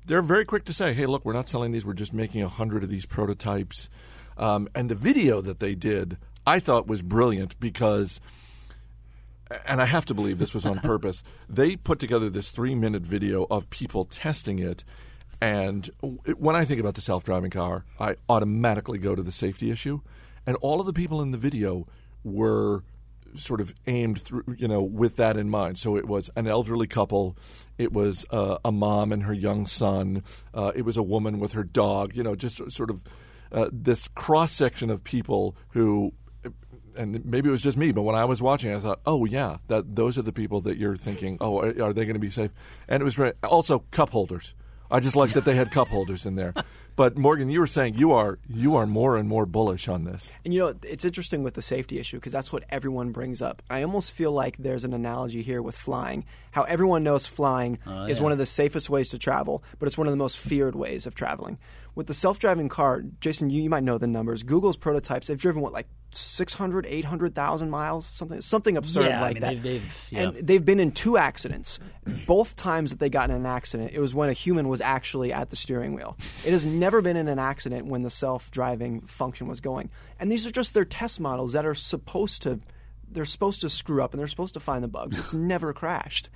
they're 0.09 0.23
very 0.23 0.45
quick 0.45 0.65
to 0.65 0.73
say, 0.73 0.93
hey, 0.93 1.07
look, 1.07 1.25
we're 1.25 1.33
not 1.35 1.49
selling 1.49 1.71
these. 1.71 1.87
We're 1.87 1.95
just 1.95 2.13
making 2.13 2.43
a 2.43 2.47
100 2.47 2.83
of 2.83 2.91
these 2.91 3.07
prototypes. 3.07 3.89
Um, 4.37 4.69
and 4.75 4.91
the 4.91 4.97
video 4.97 5.41
that 5.41 5.61
they 5.61 5.77
did, 5.77 6.19
I 6.45 6.59
thought 6.59 6.89
was 6.89 7.01
brilliant 7.01 7.59
because 7.61 8.21
and 9.67 9.81
I 9.81 9.87
have 9.87 10.05
to 10.07 10.15
believe 10.15 10.39
this 10.39 10.55
was 10.55 10.67
on 10.67 10.79
purpose. 10.81 11.23
They 11.49 11.77
put 11.77 12.01
together 12.01 12.29
this 12.29 12.51
three 12.51 12.75
minute 12.75 13.03
video 13.03 13.47
of 13.51 13.71
people 13.71 14.05
testing 14.05 14.59
it, 14.59 14.85
and 15.41 15.89
when 16.37 16.55
I 16.55 16.65
think 16.65 16.81
about 16.81 16.95
the 16.95 17.01
self 17.01 17.25
driving 17.25 17.51
car, 17.51 17.85
I 17.99 18.17
automatically 18.29 18.99
go 18.99 19.15
to 19.15 19.23
the 19.23 19.33
safety 19.33 19.71
issue. 19.71 20.01
And 20.47 20.57
all 20.57 20.81
of 20.81 20.87
the 20.87 20.93
people 20.93 21.23
in 21.23 21.31
the 21.31 21.39
video 21.39 21.87
were 22.25 22.83
sort 23.35 23.61
of 23.61 23.73
aimed 23.87 24.21
through, 24.21 24.45
you 24.59 24.69
know, 24.69 24.83
with 24.83 25.17
that 25.17 25.37
in 25.37 25.49
mind. 25.49 25.79
So 25.79 25.97
it 25.97 26.07
was 26.07 26.31
an 26.37 26.47
elderly 26.47 26.87
couple, 26.87 27.37
it 27.79 27.93
was 27.93 28.27
uh, 28.31 28.59
a 28.65 28.73
mom 28.73 29.13
and 29.13 29.23
her 29.23 29.33
young 29.33 29.67
son, 29.67 30.25
uh, 30.53 30.73
it 30.75 30.83
was 30.83 30.97
a 30.97 31.03
woman 31.03 31.39
with 31.39 31.53
her 31.53 31.65
dog, 31.65 32.15
you 32.15 32.23
know, 32.23 32.35
just 32.35 32.71
sort 32.71 32.91
of 32.91 33.03
uh, 33.53 33.69
this 33.73 34.09
cross 34.09 34.53
section 34.53 34.91
of 34.91 35.05
people 35.05 35.57
who. 35.71 36.13
And 36.97 37.25
maybe 37.25 37.49
it 37.49 37.53
was 37.53 37.63
just 37.63 37.77
me, 37.77 37.93
but 37.93 38.03
when 38.03 38.17
I 38.17 38.25
was 38.25 38.43
watching, 38.43 38.75
I 38.75 38.81
thought, 38.81 39.01
"Oh 39.07 39.25
yeah, 39.25 39.59
that 39.69 39.95
those 39.95 40.19
are 40.19 40.23
the 40.23 40.33
people 40.33 40.61
that 40.63 40.77
you're 40.77 40.97
thinking. 40.97 41.39
Oh, 41.41 41.61
are 41.61 41.93
they 41.93 42.05
going 42.05 42.15
to 42.15 42.19
be 42.21 42.31
safe?" 42.31 42.51
And 42.89 43.01
it 43.01 43.05
was 43.05 43.17
also 43.45 43.85
cup 43.93 44.11
holders. 44.11 44.55
I 44.91 45.01
just 45.01 45.17
like 45.17 45.33
that 45.33 45.45
they 45.45 45.55
had 45.55 45.71
cup 45.71 45.89
holders 45.89 46.27
in 46.27 46.35
there. 46.35 46.53
But 46.97 47.17
Morgan, 47.17 47.49
you 47.49 47.61
were 47.61 47.67
saying 47.67 47.95
you 47.95 48.13
are 48.13 48.39
you 48.47 48.77
are 48.77 48.87
more 48.87 49.17
and 49.17 49.29
more 49.29 49.47
bullish 49.47 49.89
on 49.89 50.05
this. 50.05 50.31
And 50.45 50.53
you 50.53 50.61
know, 50.61 50.75
it's 50.83 51.05
interesting 51.05 51.43
with 51.43 51.55
the 51.55 51.63
safety 51.63 51.99
issue 51.99 52.19
because 52.19 52.33
that's 52.33 52.53
what 52.53 52.65
everyone 52.69 53.11
brings 53.13 53.41
up. 53.41 53.63
I 53.71 53.83
almost 53.83 54.13
feel 54.13 54.33
like 54.33 54.59
there's 54.59 54.85
an 54.85 54.93
analogy 54.93 55.43
here 55.43 55.63
with 55.63 55.75
flying. 55.75 56.27
How 56.51 56.65
everyone 56.65 57.03
knows 57.03 57.27
flying 57.27 57.79
uh, 57.87 58.07
is 58.11 58.19
yeah. 58.19 58.25
one 58.25 58.33
of 58.33 58.39
the 58.39 58.45
safest 58.45 58.91
ways 58.91 59.09
to 59.11 59.19
travel, 59.19 59.63
but 59.79 59.87
it's 59.87 59.97
one 59.97 60.09
of 60.09 60.13
the 60.13 60.19
most 60.19 60.37
feared 60.37 60.75
ways 60.75 61.07
of 61.07 61.15
traveling. 61.15 61.59
With 61.95 62.07
the 62.07 62.15
self-driving 62.15 62.69
car, 62.69 63.03
Jason, 63.21 63.51
you, 63.51 63.63
you 63.63 63.71
might 63.71 63.83
know 63.83 63.99
the 63.99 64.07
numbers. 64.07 64.43
Google's 64.43 64.77
prototypes, 64.77 65.27
they've 65.27 65.41
driven 65.41 65.63
what 65.63 65.73
like 65.73 65.89
600, 66.13 66.87
800,000 66.87 67.71
miles, 67.71 68.07
something 68.07 68.41
something 68.41 68.77
absurd 68.77 69.07
yeah, 69.07 69.21
like 69.21 69.31
I 69.31 69.33
mean, 69.33 69.41
that. 69.41 69.49
They've, 69.51 69.63
they've, 69.63 70.07
yeah. 70.11 70.21
And 70.21 70.35
they've 70.37 70.65
been 70.65 70.81
in 70.81 70.93
two 70.93 71.17
accidents. 71.17 71.79
Both 72.27 72.57
times 72.57 72.91
that 72.91 72.99
they 72.99 73.09
got 73.09 73.31
in 73.31 73.37
an 73.37 73.47
accident, 73.47 73.93
it 73.93 74.01
was 74.01 74.15
when 74.15 74.29
a 74.29 74.33
human 74.33 74.69
was 74.69 74.81
actually 74.81 75.33
at 75.33 75.51
the 75.51 75.57
steering 75.57 75.95
wheel. 75.95 76.17
It 76.45 76.53
has 76.53 76.67
never 76.67 77.01
been 77.01 77.17
in 77.17 77.29
an 77.29 77.39
accident 77.39 77.87
when 77.87 78.03
the 78.03 78.11
self-driving 78.11 79.03
function 79.03 79.47
was 79.47 79.61
going. 79.61 79.91
And 80.19 80.31
these 80.31 80.47
are 80.47 80.51
just 80.51 80.75
their 80.75 80.85
test 80.85 81.21
models 81.21 81.53
that 81.53 81.65
are 81.67 81.75
supposed 81.75 82.43
to 82.43 82.61
they're 83.13 83.25
supposed 83.25 83.61
to 83.63 83.69
screw 83.69 84.03
up 84.03 84.13
and 84.13 84.21
they're 84.21 84.29
supposed 84.29 84.55
to 84.55 84.61
find 84.61 84.85
the 84.85 84.89
bugs. 84.89 85.19
It's 85.19 85.35
never 85.35 85.73
crashed. 85.73 86.29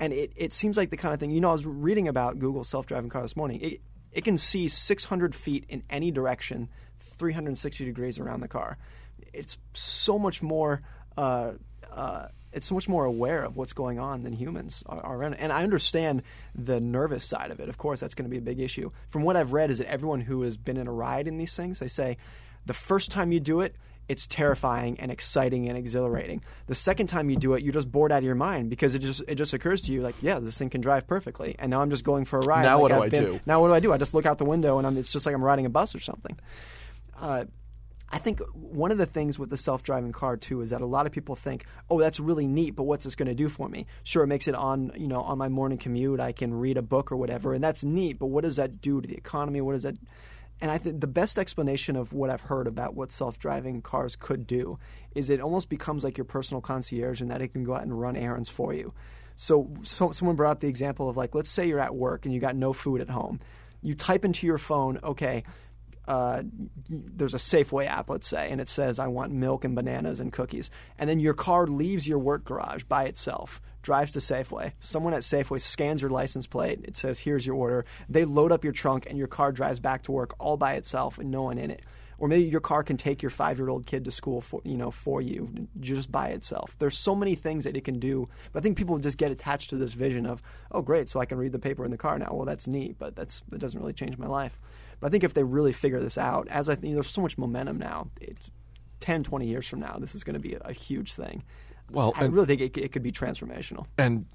And 0.00 0.12
it, 0.12 0.32
it 0.36 0.52
seems 0.52 0.76
like 0.76 0.90
the 0.90 0.96
kind 0.96 1.14
of 1.14 1.20
thing, 1.20 1.30
you 1.30 1.40
know, 1.40 1.50
I 1.50 1.52
was 1.52 1.66
reading 1.66 2.08
about 2.08 2.38
Google's 2.38 2.68
self 2.68 2.86
driving 2.86 3.10
car 3.10 3.22
this 3.22 3.36
morning. 3.36 3.60
It, 3.60 3.80
It 4.14 4.24
can 4.24 4.36
see 4.36 4.68
600 4.68 5.34
feet 5.34 5.64
in 5.68 5.82
any 5.90 6.10
direction, 6.10 6.68
360 7.18 7.84
degrees 7.84 8.18
around 8.18 8.40
the 8.40 8.48
car. 8.48 8.78
It's 9.32 9.58
so 9.74 10.18
much 10.18 10.42
more. 10.42 10.82
Uh, 11.16 11.52
uh, 11.92 12.28
it's 12.52 12.66
so 12.66 12.76
much 12.76 12.88
more 12.88 13.04
aware 13.04 13.42
of 13.42 13.56
what's 13.56 13.72
going 13.72 13.98
on 13.98 14.22
than 14.22 14.32
humans 14.32 14.84
are, 14.86 15.00
are. 15.00 15.22
And 15.24 15.52
I 15.52 15.64
understand 15.64 16.22
the 16.54 16.80
nervous 16.80 17.24
side 17.24 17.50
of 17.50 17.58
it. 17.58 17.68
Of 17.68 17.78
course, 17.78 17.98
that's 17.98 18.14
going 18.14 18.26
to 18.26 18.30
be 18.30 18.38
a 18.38 18.40
big 18.40 18.60
issue. 18.60 18.92
From 19.08 19.22
what 19.22 19.36
I've 19.36 19.52
read, 19.52 19.72
is 19.72 19.78
that 19.78 19.90
everyone 19.90 20.20
who 20.20 20.42
has 20.42 20.56
been 20.56 20.76
in 20.76 20.86
a 20.86 20.92
ride 20.92 21.26
in 21.26 21.36
these 21.36 21.56
things, 21.56 21.80
they 21.80 21.88
say 21.88 22.16
the 22.64 22.72
first 22.72 23.10
time 23.10 23.32
you 23.32 23.40
do 23.40 23.60
it, 23.60 23.74
it's 24.08 24.26
terrifying 24.26 25.00
and 25.00 25.10
exciting 25.10 25.68
and 25.68 25.78
exhilarating. 25.78 26.42
The 26.66 26.74
second 26.74 27.06
time 27.06 27.30
you 27.30 27.36
do 27.36 27.54
it, 27.54 27.62
you're 27.62 27.72
just 27.72 27.90
bored 27.90 28.12
out 28.12 28.18
of 28.18 28.24
your 28.24 28.34
mind 28.34 28.68
because 28.70 28.94
it 28.94 28.98
just 29.00 29.22
it 29.26 29.36
just 29.36 29.52
occurs 29.54 29.80
to 29.82 29.92
you 29.92 30.02
like, 30.02 30.14
yeah, 30.20 30.38
this 30.38 30.58
thing 30.58 30.70
can 30.70 30.80
drive 30.80 31.06
perfectly, 31.06 31.56
and 31.58 31.70
now 31.70 31.80
I'm 31.82 31.90
just 31.90 32.04
going 32.04 32.24
for 32.24 32.38
a 32.38 32.46
ride. 32.46 32.62
Now 32.62 32.74
like 32.74 32.82
what 32.82 32.88
do 32.88 32.94
I've 32.96 33.02
I 33.02 33.08
been- 33.08 33.24
do? 33.24 33.40
Now 33.46 33.60
what 33.60 33.68
do 33.68 33.74
I 33.74 33.80
do? 33.80 33.92
I 33.92 33.96
just 33.98 34.14
look 34.14 34.26
out 34.26 34.38
the 34.38 34.44
window 34.44 34.78
and 34.78 34.86
I'm, 34.86 34.96
it's 34.98 35.12
just 35.12 35.24
like 35.26 35.34
I'm 35.34 35.42
riding 35.42 35.66
a 35.66 35.70
bus 35.70 35.94
or 35.94 36.00
something. 36.00 36.38
Uh, 37.18 37.44
I 38.12 38.18
think 38.18 38.40
one 38.52 38.92
of 38.92 38.98
the 38.98 39.06
things 39.06 39.38
with 39.40 39.50
the 39.50 39.56
self-driving 39.56 40.12
car 40.12 40.36
too 40.36 40.60
is 40.60 40.70
that 40.70 40.80
a 40.82 40.86
lot 40.86 41.06
of 41.06 41.12
people 41.12 41.34
think, 41.34 41.64
"Oh, 41.90 41.98
that's 41.98 42.20
really 42.20 42.46
neat, 42.46 42.76
but 42.76 42.84
what's 42.84 43.04
this 43.04 43.14
going 43.16 43.28
to 43.28 43.34
do 43.34 43.48
for 43.48 43.68
me?" 43.68 43.86
Sure, 44.04 44.22
it 44.22 44.28
makes 44.28 44.46
it 44.46 44.54
on 44.54 44.92
you 44.96 45.08
know 45.08 45.22
on 45.22 45.38
my 45.38 45.48
morning 45.48 45.78
commute. 45.78 46.20
I 46.20 46.30
can 46.32 46.54
read 46.54 46.76
a 46.76 46.82
book 46.82 47.10
or 47.10 47.16
whatever, 47.16 47.54
and 47.54 47.64
that's 47.64 47.82
neat. 47.82 48.18
But 48.18 48.26
what 48.26 48.44
does 48.44 48.56
that 48.56 48.80
do 48.80 49.00
to 49.00 49.08
the 49.08 49.16
economy? 49.16 49.60
What 49.62 49.72
does 49.72 49.82
that? 49.84 49.96
And 50.64 50.70
I 50.70 50.78
think 50.78 51.02
the 51.02 51.06
best 51.06 51.38
explanation 51.38 51.94
of 51.94 52.14
what 52.14 52.30
I've 52.30 52.40
heard 52.40 52.66
about 52.66 52.94
what 52.94 53.12
self-driving 53.12 53.82
cars 53.82 54.16
could 54.16 54.46
do 54.46 54.78
is 55.14 55.28
it 55.28 55.38
almost 55.38 55.68
becomes 55.68 56.04
like 56.04 56.16
your 56.16 56.24
personal 56.24 56.62
concierge, 56.62 57.20
in 57.20 57.28
that 57.28 57.42
it 57.42 57.48
can 57.48 57.64
go 57.64 57.74
out 57.74 57.82
and 57.82 58.00
run 58.00 58.16
errands 58.16 58.48
for 58.48 58.72
you. 58.72 58.94
So, 59.36 59.70
so 59.82 60.10
someone 60.12 60.36
brought 60.36 60.52
up 60.52 60.60
the 60.60 60.68
example 60.68 61.10
of 61.10 61.18
like, 61.18 61.34
let's 61.34 61.50
say 61.50 61.68
you're 61.68 61.80
at 61.80 61.94
work 61.94 62.24
and 62.24 62.32
you 62.32 62.40
got 62.40 62.56
no 62.56 62.72
food 62.72 63.02
at 63.02 63.10
home. 63.10 63.40
You 63.82 63.92
type 63.92 64.24
into 64.24 64.46
your 64.46 64.56
phone, 64.56 65.00
okay, 65.04 65.44
uh, 66.08 66.44
there's 66.88 67.34
a 67.34 67.36
Safeway 67.36 67.86
app, 67.86 68.08
let's 68.08 68.26
say, 68.26 68.48
and 68.50 68.58
it 68.58 68.68
says, 68.68 68.98
I 68.98 69.08
want 69.08 69.32
milk 69.32 69.66
and 69.66 69.74
bananas 69.74 70.18
and 70.18 70.32
cookies. 70.32 70.70
And 70.98 71.10
then 71.10 71.20
your 71.20 71.34
car 71.34 71.66
leaves 71.66 72.08
your 72.08 72.18
work 72.18 72.42
garage 72.42 72.84
by 72.84 73.04
itself, 73.04 73.60
drives 73.84 74.10
to 74.12 74.18
Safeway. 74.18 74.72
Someone 74.80 75.14
at 75.14 75.22
Safeway 75.22 75.60
scans 75.60 76.02
your 76.02 76.10
license 76.10 76.46
plate. 76.48 76.80
It 76.82 76.96
says, 76.96 77.20
Here's 77.20 77.46
your 77.46 77.54
order. 77.54 77.84
They 78.08 78.24
load 78.24 78.50
up 78.50 78.64
your 78.64 78.72
trunk, 78.72 79.06
and 79.08 79.16
your 79.16 79.28
car 79.28 79.52
drives 79.52 79.78
back 79.78 80.02
to 80.04 80.12
work 80.12 80.34
all 80.40 80.56
by 80.56 80.74
itself 80.74 81.18
and 81.18 81.30
no 81.30 81.42
one 81.42 81.58
in 81.58 81.70
it. 81.70 81.82
Or 82.16 82.28
maybe 82.28 82.44
your 82.44 82.60
car 82.60 82.82
can 82.82 82.96
take 82.96 83.22
your 83.22 83.30
five-year-old 83.30 83.86
kid 83.86 84.04
to 84.04 84.10
school 84.10 84.40
for 84.40 84.60
you 84.64 84.76
know 84.76 84.90
for 84.90 85.20
you 85.20 85.68
just 85.80 86.10
by 86.10 86.28
itself. 86.28 86.74
There's 86.78 86.96
so 86.96 87.14
many 87.14 87.34
things 87.34 87.64
that 87.64 87.76
it 87.76 87.84
can 87.84 87.98
do, 87.98 88.28
but 88.52 88.60
I 88.60 88.62
think 88.62 88.78
people 88.78 88.98
just 88.98 89.18
get 89.18 89.32
attached 89.32 89.70
to 89.70 89.76
this 89.76 89.94
vision 89.94 90.24
of, 90.24 90.40
oh 90.70 90.80
great, 90.80 91.10
so 91.10 91.20
I 91.20 91.26
can 91.26 91.38
read 91.38 91.52
the 91.52 91.58
paper 91.58 91.84
in 91.84 91.90
the 91.90 91.98
car 91.98 92.18
now. 92.18 92.30
Well, 92.32 92.46
that's 92.46 92.66
neat, 92.66 92.98
but 92.98 93.16
that's 93.16 93.42
that 93.48 93.58
doesn't 93.58 93.78
really 93.78 93.92
change 93.92 94.16
my 94.16 94.28
life. 94.28 94.60
But 95.00 95.08
I 95.08 95.10
think 95.10 95.24
if 95.24 95.34
they 95.34 95.42
really 95.42 95.72
figure 95.72 96.00
this 96.00 96.16
out, 96.16 96.48
as 96.48 96.68
I 96.68 96.76
think 96.76 96.94
there's 96.94 97.10
so 97.10 97.20
much 97.20 97.36
momentum 97.36 97.78
now, 97.78 98.10
it's 98.20 98.50
10, 99.00 99.24
20 99.24 99.46
years 99.46 99.66
from 99.66 99.80
now, 99.80 99.96
this 99.98 100.14
is 100.14 100.24
going 100.24 100.34
to 100.34 100.40
be 100.40 100.54
a, 100.54 100.60
a 100.60 100.72
huge 100.72 101.14
thing. 101.14 101.42
Well, 101.90 102.12
I 102.16 102.24
really 102.24 102.46
think 102.46 102.60
it, 102.60 102.76
it 102.76 102.92
could 102.92 103.02
be 103.02 103.12
transformational. 103.12 103.86
and 103.98 104.26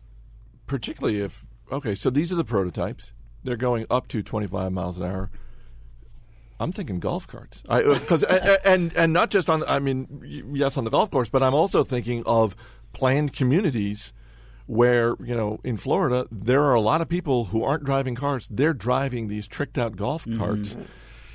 particularly 0.68 1.20
if 1.20 1.46
okay, 1.72 1.96
so 1.96 2.10
these 2.10 2.32
are 2.32 2.36
the 2.36 2.44
prototypes. 2.46 3.12
They're 3.44 3.56
going 3.58 3.86
up 3.90 4.08
to 4.10 4.22
25 4.22 4.72
miles 4.72 4.98
an 4.98 5.04
hour. 5.04 5.32
I'm 6.60 6.74
thinking 6.74 7.00
golf 7.00 7.26
carts, 7.26 7.62
because 7.62 8.24
and 8.24 8.94
and 8.94 9.14
not 9.14 9.30
just 9.30 9.50
on. 9.50 9.64
I 9.66 9.80
mean, 9.80 10.52
yes, 10.54 10.78
on 10.78 10.84
the 10.84 10.90
golf 10.90 11.10
course, 11.10 11.30
but 11.30 11.42
I'm 11.42 11.54
also 11.54 11.84
thinking 11.86 12.22
of 12.26 12.56
planned 12.92 13.32
communities 13.34 14.12
where 14.66 15.16
you 15.24 15.36
know 15.36 15.60
in 15.64 15.78
Florida 15.78 16.28
there 16.32 16.64
are 16.64 16.74
a 16.74 16.82
lot 16.82 17.00
of 17.02 17.08
people 17.08 17.46
who 17.46 17.64
aren't 17.64 17.86
driving 17.86 18.14
cars; 18.14 18.48
they're 18.52 18.74
driving 18.74 19.30
these 19.30 19.48
tricked 19.48 19.78
out 19.78 19.96
golf 19.96 20.28
carts 20.38 20.76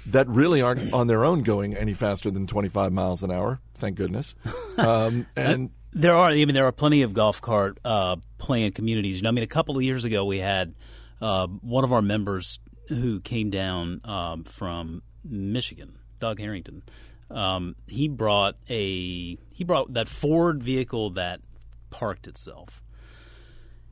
that 0.07 0.29
really 0.29 0.61
aren't 0.61 0.93
on 0.93 1.07
their 1.07 1.25
own 1.25 1.43
going 1.43 1.75
any 1.75 1.95
faster 1.95 2.31
than 2.31 2.47
25 2.47 2.93
miles 2.93 3.23
an 3.23 3.31
hour. 3.31 3.61
Thank 3.75 3.97
goodness. 3.97 4.35
Um, 4.77 5.27
and 5.37 5.71
There 5.95 6.15
are, 6.15 6.31
I 6.31 6.35
mean, 6.35 6.55
there 6.55 6.67
are 6.67 6.73
plenty 6.73 7.03
of 7.03 7.15
golf 7.15 7.41
cart 7.41 7.79
uh, 7.85 8.17
playing 8.39 8.73
communities. 8.73 9.17
You 9.17 9.23
know, 9.23 9.29
I 9.29 9.33
mean, 9.33 9.45
a 9.45 9.49
couple 9.49 9.77
of 9.77 9.83
years 9.83 10.05
ago, 10.05 10.25
we 10.25 10.39
had 10.39 10.75
uh, 11.21 11.47
one 11.47 11.85
of 11.85 11.93
our 11.93 12.03
members 12.03 12.59
who 12.89 13.21
came 13.21 13.51
down 13.51 14.01
um, 14.05 14.45
from 14.45 15.03
Michigan, 15.25 15.99
Doug 16.19 16.41
Harrington. 16.41 16.83
Um, 17.31 17.77
he 17.87 18.09
brought 18.09 18.57
a 18.69 19.39
he 19.53 19.65
brought 19.65 19.95
that 19.95 20.09
Ford 20.09 20.63
vehicle 20.63 21.11
that 21.11 21.41
parked 21.91 22.27
itself. 22.27 22.83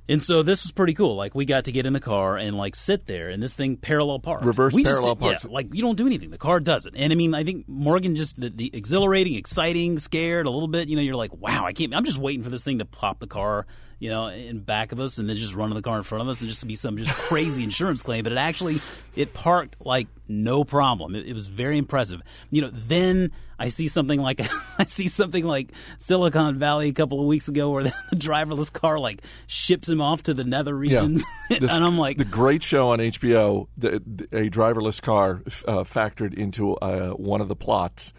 And 0.08 0.20
so 0.22 0.42
this 0.42 0.64
was 0.64 0.72
pretty 0.72 0.94
cool. 0.94 1.14
Like 1.14 1.34
we 1.34 1.44
got 1.44 1.64
to 1.64 1.72
get 1.72 1.86
in 1.86 1.92
the 1.92 2.00
car 2.00 2.36
and 2.36 2.56
like 2.56 2.74
sit 2.74 3.06
there, 3.06 3.28
and 3.28 3.42
this 3.42 3.54
thing 3.54 3.76
parallel 3.76 4.18
parked. 4.18 4.44
Reverse 4.44 4.74
we 4.74 4.82
parallel 4.84 5.14
did- 5.14 5.22
yeah, 5.44 5.50
like 5.50 5.72
you 5.72 5.80
don't 5.82 5.96
do 5.96 6.06
anything. 6.06 6.30
The 6.30 6.38
car 6.38 6.58
does 6.58 6.86
it. 6.86 6.94
And 6.96 7.12
I 7.12 7.16
mean, 7.16 7.34
I 7.34 7.44
think 7.44 7.68
Morgan 7.68 8.16
just 8.16 8.40
the, 8.40 8.50
the 8.50 8.70
exhilarating, 8.74 9.36
exciting, 9.36 9.98
scared 10.00 10.46
a 10.46 10.50
little 10.50 10.68
bit. 10.68 10.88
You 10.88 10.96
know, 10.96 11.02
you're 11.02 11.16
like, 11.16 11.32
wow, 11.34 11.64
I 11.64 11.72
can't. 11.72 11.94
I'm 11.94 12.04
just 12.04 12.18
waiting 12.18 12.42
for 12.42 12.50
this 12.50 12.64
thing 12.64 12.78
to 12.80 12.84
pop 12.84 13.20
the 13.20 13.28
car, 13.28 13.66
you 14.02 14.10
know, 14.10 14.26
in 14.26 14.58
back 14.58 14.90
of 14.90 14.98
us, 14.98 15.18
and 15.18 15.28
then 15.28 15.36
just 15.36 15.54
run 15.54 15.68
to 15.68 15.74
the 15.76 15.80
car 15.82 15.96
in 15.96 16.02
front 16.02 16.22
of 16.22 16.28
us, 16.28 16.40
and 16.40 16.48
just 16.50 16.60
to 16.62 16.66
be 16.66 16.74
some 16.74 16.96
just 16.96 17.12
crazy 17.12 17.62
insurance 17.70 18.02
claim. 18.02 18.24
But 18.24 18.32
it 18.32 18.38
actually 18.38 18.80
it 19.14 19.32
parked 19.32 19.76
like 19.78 20.08
no 20.26 20.64
problem. 20.64 21.14
It, 21.14 21.26
it 21.28 21.34
was 21.34 21.46
very 21.46 21.78
impressive. 21.78 22.20
You 22.50 22.62
know, 22.62 22.70
then. 22.72 23.30
I 23.58 23.68
see 23.68 23.86
something 23.86 24.20
like 24.20 24.40
I 24.80 24.86
see 24.86 25.06
something 25.06 25.44
like 25.44 25.70
Silicon 25.96 26.58
Valley 26.58 26.88
a 26.88 26.92
couple 26.92 27.20
of 27.20 27.26
weeks 27.26 27.46
ago, 27.46 27.70
where 27.70 27.84
the 28.10 28.16
driverless 28.16 28.72
car 28.72 28.98
like 28.98 29.22
ships 29.46 29.88
him 29.88 30.00
off 30.00 30.24
to 30.24 30.34
the 30.34 30.42
nether 30.42 30.76
regions, 30.76 31.22
This- 31.48 31.72
and 31.72 31.84
I'm 31.84 31.96
like, 31.96 32.18
the 32.18 32.24
great 32.24 32.64
show 32.64 32.88
on 32.90 32.98
HBO, 32.98 33.68
the, 33.78 34.02
the- 34.04 34.24
a 34.36 34.50
driverless 34.50 35.00
car 35.00 35.42
uh, 35.68 35.84
factored 35.84 36.34
into 36.34 36.74
uh, 36.74 37.10
one 37.10 37.40
of 37.40 37.46
the 37.46 37.54
plots, 37.54 38.12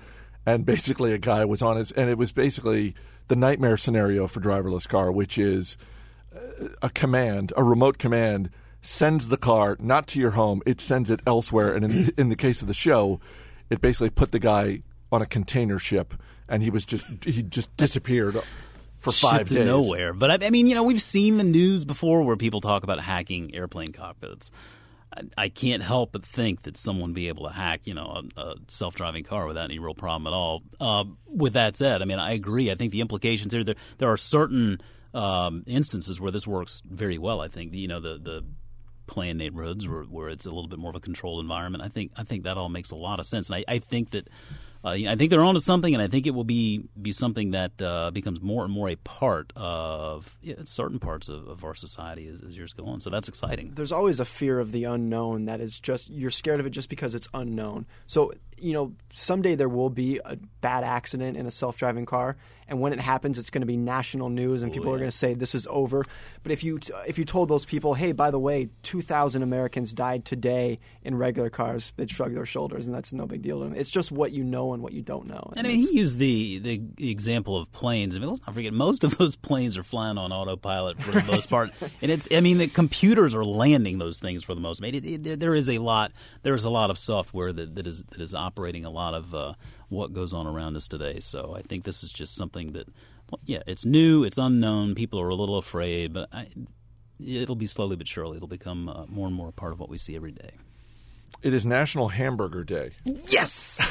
and 0.45 0.65
basically 0.65 1.11
a 1.11 1.17
guy 1.17 1.43
was 1.43 1.61
on 1.61 1.75
his, 1.75 1.91
and 1.91 2.09
it 2.09 2.17
was 2.17 2.31
basically 2.31 2.95
the 3.27 3.35
nightmare 3.35 3.77
scenario 3.77 4.27
for 4.27 4.39
driverless 4.39 4.87
car, 4.87 5.11
which 5.11 5.37
is 5.37 5.77
uh, 6.35 6.67
a 6.81 6.89
command, 6.89 7.53
a 7.55 7.63
remote 7.63 7.97
command 7.97 8.49
sends 8.81 9.29
the 9.29 9.37
car 9.37 9.77
not 9.79 10.07
to 10.07 10.19
your 10.19 10.31
home, 10.31 10.61
it 10.65 10.79
sends 10.81 11.09
it 11.09 11.21
elsewhere, 11.25 11.73
and 11.73 11.85
in, 11.85 12.11
in 12.17 12.29
the 12.29 12.35
case 12.35 12.61
of 12.61 12.67
the 12.67 12.73
show, 12.73 13.19
it 13.69 13.81
basically 13.81 14.09
put 14.09 14.31
the 14.31 14.39
guy 14.39 14.81
on 15.11 15.21
a 15.21 15.25
container 15.25 15.79
ship, 15.79 16.13
and 16.47 16.61
he 16.61 16.69
was 16.69 16.85
just 16.85 17.05
he 17.23 17.43
just 17.43 17.75
disappeared 17.77 18.35
for 18.99 19.11
five 19.11 19.49
days. 19.49 19.65
nowhere. 19.65 20.13
But 20.13 20.43
I, 20.43 20.47
I 20.47 20.49
mean, 20.49 20.67
you 20.67 20.75
know, 20.75 20.83
we've 20.83 21.01
seen 21.01 21.37
the 21.37 21.43
news 21.43 21.85
before 21.85 22.23
where 22.23 22.35
people 22.35 22.61
talk 22.61 22.83
about 22.83 22.99
hacking 22.99 23.53
airplane 23.55 23.91
cockpits. 23.91 24.51
I, 25.37 25.49
can't 25.49 25.83
help 25.83 26.11
but 26.11 26.25
think 26.25 26.63
that 26.63 26.77
someone 26.77 27.13
be 27.13 27.27
able 27.27 27.47
to 27.47 27.53
hack, 27.53 27.81
you 27.85 27.93
know, 27.93 28.23
a, 28.37 28.41
a 28.41 28.55
self-driving 28.67 29.23
car 29.23 29.45
without 29.45 29.65
any 29.65 29.79
real 29.79 29.93
problem 29.93 30.27
at 30.27 30.35
all. 30.35 30.63
Uh, 30.79 31.05
with 31.27 31.53
that 31.53 31.75
said, 31.75 32.01
I 32.01 32.05
mean, 32.05 32.19
I 32.19 32.33
agree. 32.33 32.71
I 32.71 32.75
think 32.75 32.91
the 32.91 33.01
implications 33.01 33.53
here 33.53 33.63
there 33.63 33.75
there 33.97 34.11
are 34.11 34.17
certain 34.17 34.79
um, 35.13 35.63
instances 35.67 36.19
where 36.19 36.31
this 36.31 36.47
works 36.47 36.81
very 36.85 37.17
well. 37.17 37.41
I 37.41 37.47
think 37.47 37.73
you 37.73 37.87
know 37.87 37.99
the 37.99 38.17
the 38.17 38.43
planned 39.05 39.37
neighborhoods 39.37 39.87
where, 39.87 40.03
where 40.03 40.29
it's 40.29 40.45
a 40.45 40.49
little 40.49 40.67
bit 40.67 40.79
more 40.79 40.89
of 40.89 40.95
a 40.95 40.99
controlled 40.99 41.41
environment. 41.41 41.83
I 41.83 41.89
think 41.89 42.11
I 42.17 42.23
think 42.23 42.43
that 42.43 42.57
all 42.57 42.69
makes 42.69 42.91
a 42.91 42.95
lot 42.95 43.19
of 43.19 43.25
sense, 43.25 43.49
and 43.49 43.57
I, 43.67 43.75
I 43.75 43.79
think 43.79 44.11
that 44.11 44.27
uh, 44.83 44.89
I 44.89 45.15
think 45.15 45.29
they're 45.29 45.43
onto 45.43 45.61
something, 45.61 45.93
and 45.93 46.03
I 46.03 46.07
think 46.07 46.27
it 46.27 46.31
will 46.31 46.43
be 46.43 46.83
be 47.01 47.11
something 47.11 47.51
that 47.51 47.81
uh, 47.81 48.11
becomes 48.11 48.41
more 48.41 48.63
and 48.63 48.73
more 48.73 48.89
a 48.89 48.95
part 48.95 49.53
of 49.55 50.37
yeah, 50.41 50.55
certain 50.65 50.99
parts 50.99 51.29
of, 51.29 51.47
of 51.47 51.63
our 51.63 51.75
society 51.75 52.27
as, 52.27 52.41
as 52.41 52.57
years 52.57 52.73
go 52.73 52.85
on. 52.85 52.99
So 52.99 53.09
that's 53.09 53.27
exciting. 53.29 53.73
there's 53.75 53.91
always 53.91 54.19
a 54.19 54.25
fear 54.25 54.59
of 54.59 54.71
the 54.71 54.83
unknown 54.83 55.45
that 55.45 55.61
is 55.61 55.79
just 55.79 56.09
you're 56.09 56.29
scared 56.29 56.59
of 56.59 56.65
it 56.65 56.71
just 56.71 56.89
because 56.89 57.15
it's 57.15 57.29
unknown. 57.33 57.85
So 58.07 58.33
you 58.63 58.73
know 58.73 58.93
someday 59.11 59.55
there 59.55 59.69
will 59.69 59.89
be 59.89 60.19
a 60.25 60.37
bad 60.61 60.83
accident 60.83 61.37
in 61.37 61.45
a 61.45 61.51
self-driving 61.51 62.05
car, 62.05 62.35
and 62.67 62.79
when 62.79 62.93
it 62.93 62.99
happens, 62.99 63.37
it's 63.37 63.49
going 63.49 63.61
to 63.61 63.67
be 63.67 63.77
national 63.77 64.29
news, 64.29 64.61
and 64.61 64.71
oh, 64.71 64.73
people 64.73 64.93
are 64.93 64.97
going 64.97 65.09
to 65.11 65.15
say 65.15 65.33
this 65.33 65.53
is 65.53 65.67
over. 65.69 66.03
But 66.41 66.51
if 66.51 66.63
you 66.63 66.79
if 67.05 67.17
you 67.19 67.25
told 67.25 67.49
those 67.49 67.65
people, 67.65 67.93
hey, 67.93 68.11
by 68.13 68.31
the 68.31 68.39
way, 68.39 68.69
2,000 68.83 69.43
Americans 69.43 69.93
died 69.93 70.23
today 70.25 70.79
in 71.03 71.15
regular 71.15 71.49
cars, 71.49 71.91
they'd 71.97 72.09
shrug 72.09 72.33
their 72.33 72.45
shoulders, 72.45 72.85
and 72.87 72.95
that's 72.95 73.11
no 73.13 73.25
big 73.27 73.41
deal 73.41 73.59
to 73.59 73.65
them. 73.65 73.75
It's 73.75 73.89
just 73.91 74.11
what 74.11 74.31
you 74.31 74.43
know 74.43 74.73
and 74.73 74.81
what 74.81 74.93
you 74.93 75.01
don't 75.01 75.27
know. 75.27 75.51
And 75.57 75.67
I 75.67 75.69
mean, 75.69 75.85
he 75.87 75.97
used 75.97 76.17
the 76.17 76.59
the 76.97 77.11
example 77.11 77.57
of 77.57 77.71
planes. 77.73 78.15
I 78.15 78.19
mean, 78.19 78.29
let's 78.29 78.41
not 78.45 78.53
forget 78.55 78.73
most 78.73 79.03
of 79.03 79.17
those 79.17 79.35
planes 79.35 79.77
are 79.77 79.83
flying 79.83 80.17
on 80.17 80.31
autopilot 80.31 81.01
for 81.01 81.11
the 81.11 81.23
most 81.23 81.49
part, 81.49 81.71
and 82.01 82.09
it's. 82.09 82.27
I 82.31 82.39
mean, 82.39 82.57
the 82.59 82.67
computers 82.67 83.35
are 83.35 83.43
landing 83.45 83.97
those 83.99 84.19
things 84.19 84.43
for 84.43 84.55
the 84.55 84.61
most. 84.61 84.79
part. 84.81 84.93
It, 84.95 85.05
it, 85.05 85.23
there- 85.23 85.35
there 85.35 85.55
is 85.55 85.69
a 85.69 85.79
lot. 85.79 86.13
There 86.43 86.53
is 86.55 86.63
a 86.63 86.69
lot 86.69 86.89
of 86.89 86.97
software 86.97 87.51
that, 87.51 87.75
that 87.75 87.85
is 87.87 88.03
that 88.11 88.21
is 88.21 88.33
operating 88.33 88.52
a 88.85 88.89
lot 88.89 89.13
of 89.13 89.33
uh, 89.33 89.53
what 89.89 90.13
goes 90.13 90.33
on 90.33 90.47
around 90.47 90.75
us 90.75 90.87
today. 90.87 91.19
So 91.19 91.53
I 91.57 91.61
think 91.61 91.83
this 91.83 92.03
is 92.03 92.11
just 92.11 92.35
something 92.35 92.73
that, 92.73 92.87
well, 93.29 93.39
yeah, 93.45 93.61
it's 93.67 93.85
new, 93.85 94.23
it's 94.23 94.37
unknown. 94.37 94.95
People 94.95 95.19
are 95.19 95.29
a 95.29 95.35
little 95.35 95.57
afraid, 95.57 96.13
but 96.13 96.29
I, 96.31 96.47
it'll 97.19 97.55
be 97.55 97.67
slowly 97.67 97.95
but 97.95 98.07
surely. 98.07 98.37
It'll 98.37 98.47
become 98.47 98.89
uh, 98.89 99.05
more 99.07 99.27
and 99.27 99.35
more 99.35 99.49
a 99.49 99.53
part 99.53 99.71
of 99.71 99.79
what 99.79 99.89
we 99.89 99.97
see 99.97 100.15
every 100.15 100.31
day. 100.31 100.51
It 101.41 101.53
is 101.53 101.65
National 101.65 102.09
Hamburger 102.09 102.63
Day. 102.63 102.91
Yes. 103.03 103.81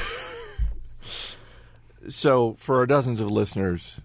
So, 2.09 2.55
for 2.55 2.79
our 2.79 2.85
dozens 2.85 3.21
of 3.21 3.31
listeners, 3.31 4.01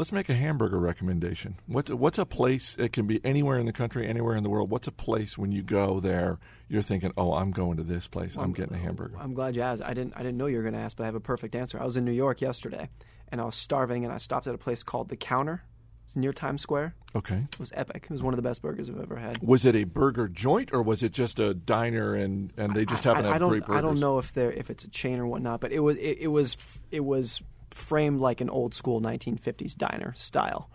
let's 0.00 0.12
make 0.12 0.30
a 0.30 0.34
hamburger 0.34 0.78
recommendation. 0.78 1.56
What's 1.66 1.90
what's 1.90 2.16
a 2.16 2.24
place? 2.24 2.74
It 2.78 2.90
can 2.92 3.06
be 3.06 3.20
anywhere 3.22 3.58
in 3.58 3.66
the 3.66 3.72
country, 3.72 4.06
anywhere 4.06 4.34
in 4.34 4.42
the 4.42 4.48
world. 4.48 4.70
What's 4.70 4.88
a 4.88 4.92
place 4.92 5.36
when 5.36 5.52
you 5.52 5.62
go 5.62 6.00
there, 6.00 6.38
you're 6.68 6.80
thinking, 6.80 7.12
"Oh, 7.18 7.34
I'm 7.34 7.50
going 7.50 7.76
to 7.76 7.82
this 7.82 8.08
place. 8.08 8.34
I'm 8.36 8.54
getting 8.54 8.74
a 8.74 8.78
hamburger." 8.78 9.18
I'm 9.20 9.34
glad 9.34 9.56
you 9.56 9.62
asked. 9.62 9.82
I 9.82 9.92
didn't. 9.92 10.14
I 10.16 10.22
didn't 10.22 10.38
know 10.38 10.46
you 10.46 10.56
were 10.56 10.62
going 10.62 10.74
to 10.74 10.80
ask, 10.80 10.96
but 10.96 11.02
I 11.02 11.06
have 11.06 11.14
a 11.14 11.20
perfect 11.20 11.54
answer. 11.54 11.78
I 11.78 11.84
was 11.84 11.98
in 11.98 12.06
New 12.06 12.12
York 12.12 12.40
yesterday, 12.40 12.88
and 13.28 13.42
I 13.42 13.44
was 13.44 13.56
starving, 13.56 14.04
and 14.04 14.12
I 14.12 14.16
stopped 14.16 14.46
at 14.46 14.54
a 14.54 14.58
place 14.58 14.82
called 14.82 15.10
The 15.10 15.16
Counter. 15.16 15.64
It's 16.06 16.16
near 16.16 16.32
Times 16.32 16.62
Square. 16.62 16.94
Okay. 17.14 17.46
It 17.52 17.58
was 17.60 17.70
epic. 17.74 18.04
It 18.04 18.10
was 18.10 18.22
one 18.22 18.32
of 18.32 18.36
the 18.36 18.42
best 18.42 18.62
burgers 18.62 18.88
I've 18.88 18.98
ever 18.98 19.16
had. 19.16 19.42
Was 19.42 19.64
it 19.66 19.76
a 19.76 19.84
burger 19.84 20.28
joint 20.28 20.72
or 20.72 20.82
was 20.82 21.04
it 21.04 21.12
just 21.12 21.38
a 21.38 21.54
diner 21.54 22.16
and, 22.16 22.52
and 22.56 22.74
they 22.74 22.84
just 22.84 23.04
happen 23.04 23.20
I, 23.20 23.22
to 23.22 23.28
I 23.28 23.32
have 23.34 23.40
don't, 23.40 23.50
great 23.50 23.62
burgers? 23.64 23.76
I 23.76 23.80
don't 23.80 24.00
know 24.00 24.18
if 24.18 24.32
they're 24.32 24.50
if 24.50 24.70
it's 24.70 24.82
a 24.82 24.88
chain 24.88 25.20
or 25.20 25.26
whatnot, 25.28 25.60
but 25.60 25.70
it 25.70 25.78
was 25.78 25.96
it, 25.98 26.18
it 26.22 26.26
was 26.26 26.56
it 26.90 27.04
was 27.04 27.42
framed 27.74 28.20
like 28.20 28.40
an 28.40 28.50
old 28.50 28.74
school 28.74 29.00
1950s 29.00 29.76
diner 29.76 30.12
style, 30.14 30.70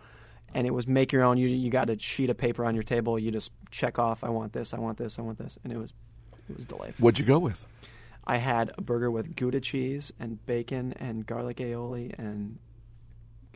and 0.53 0.65
it 0.65 0.71
was 0.71 0.87
make 0.87 1.11
your 1.11 1.23
own. 1.23 1.37
You 1.37 1.47
you 1.47 1.69
got 1.69 1.89
a 1.89 1.99
sheet 1.99 2.29
of 2.29 2.37
paper 2.37 2.65
on 2.65 2.73
your 2.75 2.83
table. 2.83 3.17
You 3.19 3.31
just 3.31 3.51
check 3.71 3.99
off. 3.99 4.23
I 4.23 4.29
want 4.29 4.53
this. 4.53 4.73
I 4.73 4.79
want 4.79 4.97
this. 4.97 5.19
I 5.19 5.21
want 5.21 5.37
this, 5.37 5.57
and 5.63 5.71
it 5.71 5.77
was 5.77 5.93
it 6.49 6.55
was 6.55 6.65
delightful. 6.65 7.03
What'd 7.03 7.19
you 7.19 7.25
go 7.25 7.39
with? 7.39 7.65
I 8.27 8.37
had 8.37 8.71
a 8.77 8.81
burger 8.81 9.11
with 9.11 9.35
Gouda 9.35 9.61
cheese 9.61 10.11
and 10.19 10.43
bacon 10.45 10.93
and 10.93 11.25
garlic 11.25 11.57
aioli 11.57 12.17
and 12.17 12.57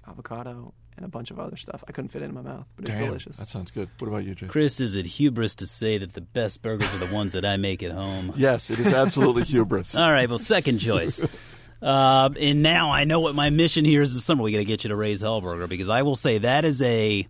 avocado 0.07 0.73
and 0.95 1.05
a 1.05 1.09
bunch 1.09 1.31
of 1.31 1.39
other 1.39 1.55
stuff. 1.55 1.83
I 1.87 1.91
couldn't 1.91 2.09
fit 2.09 2.21
it 2.21 2.25
in 2.25 2.33
my 2.33 2.41
mouth, 2.41 2.67
but 2.75 2.89
it 2.89 2.91
was 2.91 3.05
delicious. 3.05 3.37
That 3.37 3.47
sounds 3.47 3.71
good. 3.71 3.89
What 3.99 4.09
about 4.09 4.25
you, 4.25 4.35
Jay? 4.35 4.47
Chris, 4.47 4.79
is 4.81 4.95
it 4.95 5.05
hubris 5.05 5.55
to 5.55 5.65
say 5.65 5.97
that 5.97 6.13
the 6.13 6.21
best 6.21 6.61
burgers 6.61 6.93
are 6.93 6.97
the 6.97 7.13
ones 7.13 7.31
that 7.31 7.45
I 7.45 7.55
make 7.55 7.81
at 7.81 7.91
home? 7.91 8.33
Yes, 8.35 8.69
it 8.69 8.79
is 8.79 8.91
absolutely 8.91 9.43
hubris. 9.43 9.95
All 9.97 10.11
right, 10.11 10.27
well, 10.27 10.37
second 10.37 10.79
choice. 10.79 11.23
Uh, 11.81 12.29
and 12.39 12.61
now 12.61 12.91
I 12.91 13.05
know 13.05 13.19
what 13.19 13.35
my 13.35 13.49
mission 13.49 13.85
here 13.85 14.01
is 14.01 14.13
this 14.13 14.23
summer. 14.25 14.43
We 14.43 14.51
got 14.51 14.57
to 14.57 14.65
get 14.65 14.83
you 14.83 14.89
to 14.89 14.95
Ray's 14.95 15.21
Hellburger 15.21 15.69
because 15.69 15.89
I 15.89 16.01
will 16.01 16.15
say 16.15 16.39
that 16.39 16.65
is 16.65 16.81
a 16.81 17.27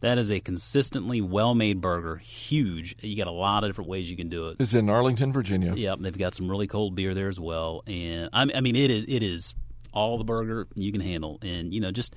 that 0.00 0.16
is 0.16 0.30
a 0.30 0.40
consistently 0.40 1.20
well 1.20 1.54
made 1.54 1.80
burger. 1.80 2.16
Huge. 2.16 2.96
You 3.00 3.16
got 3.16 3.26
a 3.26 3.32
lot 3.32 3.64
of 3.64 3.68
different 3.68 3.90
ways 3.90 4.10
you 4.10 4.16
can 4.16 4.28
do 4.28 4.48
it. 4.48 4.56
It's 4.58 4.74
in 4.74 4.88
Arlington, 4.88 5.32
Virginia. 5.32 5.74
Yep, 5.74 5.98
they've 6.00 6.16
got 6.16 6.34
some 6.34 6.50
really 6.50 6.66
cold 6.66 6.94
beer 6.94 7.14
there 7.14 7.28
as 7.28 7.38
well, 7.38 7.82
and 7.86 8.30
I, 8.32 8.46
I 8.54 8.60
mean 8.60 8.76
it 8.76 8.90
is 8.90 9.04
it 9.08 9.22
is 9.22 9.54
all 9.92 10.16
the 10.18 10.24
burger 10.24 10.66
you 10.74 10.92
can 10.92 11.00
handle, 11.02 11.38
and 11.42 11.74
you 11.74 11.80
know 11.80 11.90
just 11.90 12.14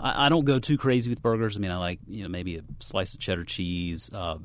I, 0.00 0.26
I 0.26 0.28
don't 0.28 0.44
go 0.44 0.58
too 0.58 0.76
crazy 0.76 1.08
with 1.08 1.22
burgers. 1.22 1.56
I 1.56 1.60
mean 1.60 1.70
I 1.70 1.78
like 1.78 2.00
you 2.08 2.24
know 2.24 2.28
maybe 2.28 2.56
a 2.56 2.62
slice 2.80 3.14
of 3.14 3.20
cheddar 3.20 3.44
cheese, 3.44 4.10
uh, 4.12 4.38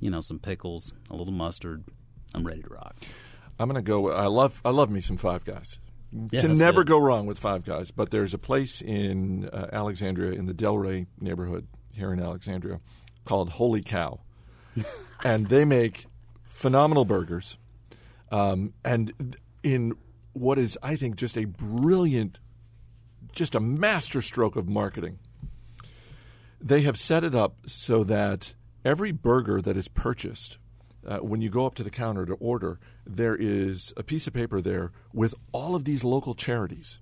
you 0.00 0.10
know 0.10 0.20
some 0.20 0.38
pickles, 0.38 0.92
a 1.08 1.16
little 1.16 1.32
mustard. 1.32 1.84
I'm 2.34 2.46
ready 2.46 2.62
to 2.62 2.68
rock. 2.68 2.96
I'm 3.58 3.68
going 3.68 3.82
to 3.82 3.88
go. 3.88 4.10
I 4.10 4.26
love 4.26 4.60
I 4.64 4.70
love 4.70 4.90
me 4.90 5.00
some 5.00 5.16
Five 5.16 5.44
Guys. 5.44 5.78
Yeah, 6.30 6.42
Can 6.42 6.52
never 6.52 6.84
good. 6.84 6.88
go 6.88 6.98
wrong 6.98 7.26
with 7.26 7.38
Five 7.38 7.64
Guys. 7.64 7.90
But 7.90 8.10
there's 8.10 8.34
a 8.34 8.38
place 8.38 8.80
in 8.80 9.48
uh, 9.48 9.68
Alexandria 9.72 10.32
in 10.32 10.46
the 10.46 10.54
Del 10.54 10.78
Ray 10.78 11.06
neighborhood 11.20 11.66
here 11.90 12.12
in 12.12 12.20
Alexandria 12.20 12.80
called 13.24 13.50
Holy 13.50 13.82
Cow, 13.82 14.20
and 15.24 15.48
they 15.48 15.64
make 15.64 16.06
phenomenal 16.44 17.04
burgers. 17.04 17.56
Um, 18.30 18.74
and 18.84 19.36
in 19.62 19.94
what 20.32 20.58
is 20.58 20.78
I 20.82 20.96
think 20.96 21.16
just 21.16 21.36
a 21.36 21.44
brilliant, 21.46 22.38
just 23.32 23.54
a 23.54 23.60
masterstroke 23.60 24.56
of 24.56 24.68
marketing. 24.68 25.18
They 26.60 26.82
have 26.82 26.96
set 26.96 27.24
it 27.24 27.34
up 27.34 27.56
so 27.66 28.04
that 28.04 28.54
every 28.84 29.12
burger 29.12 29.60
that 29.60 29.76
is 29.76 29.88
purchased 29.88 30.58
uh, 31.06 31.18
when 31.18 31.40
you 31.40 31.50
go 31.50 31.66
up 31.66 31.74
to 31.74 31.82
the 31.82 31.90
counter 31.90 32.24
to 32.26 32.34
order, 32.34 32.78
there 33.06 33.36
is 33.36 33.92
a 33.96 34.02
piece 34.02 34.26
of 34.26 34.32
paper 34.32 34.60
there 34.60 34.92
with 35.12 35.34
all 35.52 35.74
of 35.74 35.84
these 35.84 36.04
local 36.04 36.34
charities, 36.34 37.00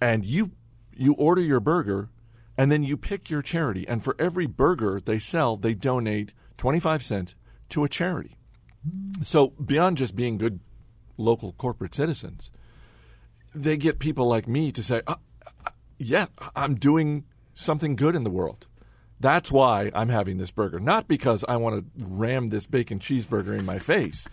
and 0.00 0.24
you 0.24 0.52
you 0.92 1.14
order 1.14 1.40
your 1.40 1.60
burger, 1.60 2.10
and 2.58 2.70
then 2.70 2.82
you 2.82 2.96
pick 2.96 3.30
your 3.30 3.42
charity, 3.42 3.86
and 3.88 4.04
for 4.04 4.16
every 4.18 4.46
burger 4.46 5.00
they 5.00 5.18
sell, 5.18 5.56
they 5.56 5.74
donate 5.74 6.32
twenty 6.56 6.80
five 6.80 7.02
cents 7.02 7.34
to 7.70 7.84
a 7.84 7.88
charity. 7.88 8.36
So 9.22 9.48
beyond 9.48 9.98
just 9.98 10.16
being 10.16 10.38
good 10.38 10.60
local 11.16 11.52
corporate 11.52 11.94
citizens, 11.94 12.50
they 13.54 13.76
get 13.76 13.98
people 13.98 14.26
like 14.26 14.48
me 14.48 14.72
to 14.72 14.82
say, 14.82 15.02
uh, 15.06 15.16
uh, 15.66 15.70
"Yeah, 15.98 16.26
I'm 16.56 16.74
doing 16.74 17.24
something 17.54 17.96
good 17.96 18.16
in 18.16 18.24
the 18.24 18.30
world." 18.30 18.66
That's 19.20 19.50
why 19.52 19.90
I'm 19.94 20.08
having 20.08 20.38
this 20.38 20.50
burger, 20.50 20.80
not 20.80 21.06
because 21.06 21.44
I 21.48 21.56
want 21.56 21.76
to 21.76 22.04
ram 22.06 22.48
this 22.48 22.66
bacon 22.66 22.98
cheeseburger 22.98 23.58
in 23.58 23.64
my 23.66 23.78
face. 23.78 24.26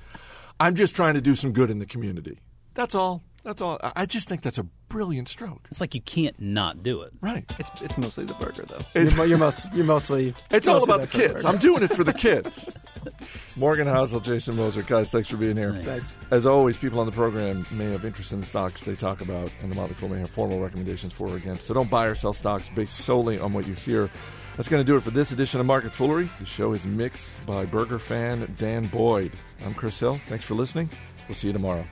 I'm 0.59 0.75
just 0.75 0.95
trying 0.95 1.13
to 1.15 1.21
do 1.21 1.35
some 1.35 1.51
good 1.51 1.69
in 1.69 1.79
the 1.79 1.85
community. 1.85 2.39
That's 2.73 2.95
all. 2.95 3.21
That's 3.43 3.61
all. 3.61 3.79
I 3.83 3.91
I 3.97 4.05
just 4.05 4.27
think 4.27 4.41
that's 4.41 4.57
a 4.57 4.63
brilliant 4.89 5.27
stroke. 5.27 5.67
It's 5.71 5.79
like 5.81 5.93
you 5.95 6.01
can't 6.01 6.37
not 6.39 6.83
do 6.83 7.01
it. 7.01 7.11
Right. 7.21 7.45
It's 7.59 7.69
it's 7.81 7.97
mostly 7.97 8.25
the 8.25 8.33
burger 8.33 8.65
though. 8.67 8.79
It's- 8.93 9.13
you're, 9.15 9.25
you're, 9.25 9.37
most, 9.37 9.67
you're 9.73 9.85
mostly 9.85 10.33
It's 10.51 10.67
all 10.67 10.83
about 10.83 11.01
the 11.01 11.07
kids. 11.07 11.33
burger. 11.43 11.47
I'm 11.47 11.57
doing 11.57 11.83
it 11.83 11.91
for 11.93 12.03
the 12.03 12.13
kids. 12.13 12.77
Morgan 13.57 13.87
Housel, 13.87 14.21
Jason 14.23 14.55
Moser, 14.55 14.81
guys, 14.83 15.09
thanks 15.09 15.29
for 15.29 15.37
being 15.37 15.55
here. 15.57 15.73
Thanks. 15.83 16.15
As 16.31 16.45
always, 16.45 16.77
people 16.77 16.99
on 16.99 17.05
the 17.05 17.11
program 17.11 17.65
may 17.71 17.91
have 17.91 18.03
interest 18.05 18.31
in 18.33 18.39
the 18.41 18.45
stocks 18.45 18.81
they 18.81 18.95
talk 18.95 19.21
about, 19.21 19.51
and 19.61 19.71
the 19.71 19.75
Motley 19.75 19.95
Fool 19.95 20.09
may 20.09 20.19
have 20.19 20.29
formal 20.29 20.59
recommendations 20.59 21.13
for 21.13 21.27
or 21.29 21.37
against. 21.37 21.63
So 21.63 21.73
don't 21.73 21.89
buy 21.89 22.05
or 22.07 22.15
sell 22.15 22.33
stocks 22.33 22.69
based 22.69 22.95
solely 22.97 23.39
on 23.39 23.53
what 23.53 23.65
you 23.67 23.73
hear. 23.73 24.09
That's 24.57 24.69
going 24.69 24.83
to 24.83 24.91
do 24.91 24.97
it 24.97 25.03
for 25.03 25.11
this 25.11 25.31
edition 25.31 25.59
of 25.59 25.67
Market 25.67 25.91
Foolery. 25.91 26.27
The 26.39 26.45
show 26.47 26.73
is 26.73 26.87
mixed 26.87 27.45
by 27.45 27.63
burger 27.63 27.99
fan 27.99 28.51
Dan 28.57 28.87
Boyd. 28.87 29.31
I'm 29.63 29.75
Chris 29.75 29.99
Hill. 29.99 30.15
Thanks 30.27 30.45
for 30.45 30.55
listening. 30.55 30.89
We'll 31.27 31.35
see 31.35 31.47
you 31.47 31.53
tomorrow. 31.53 31.85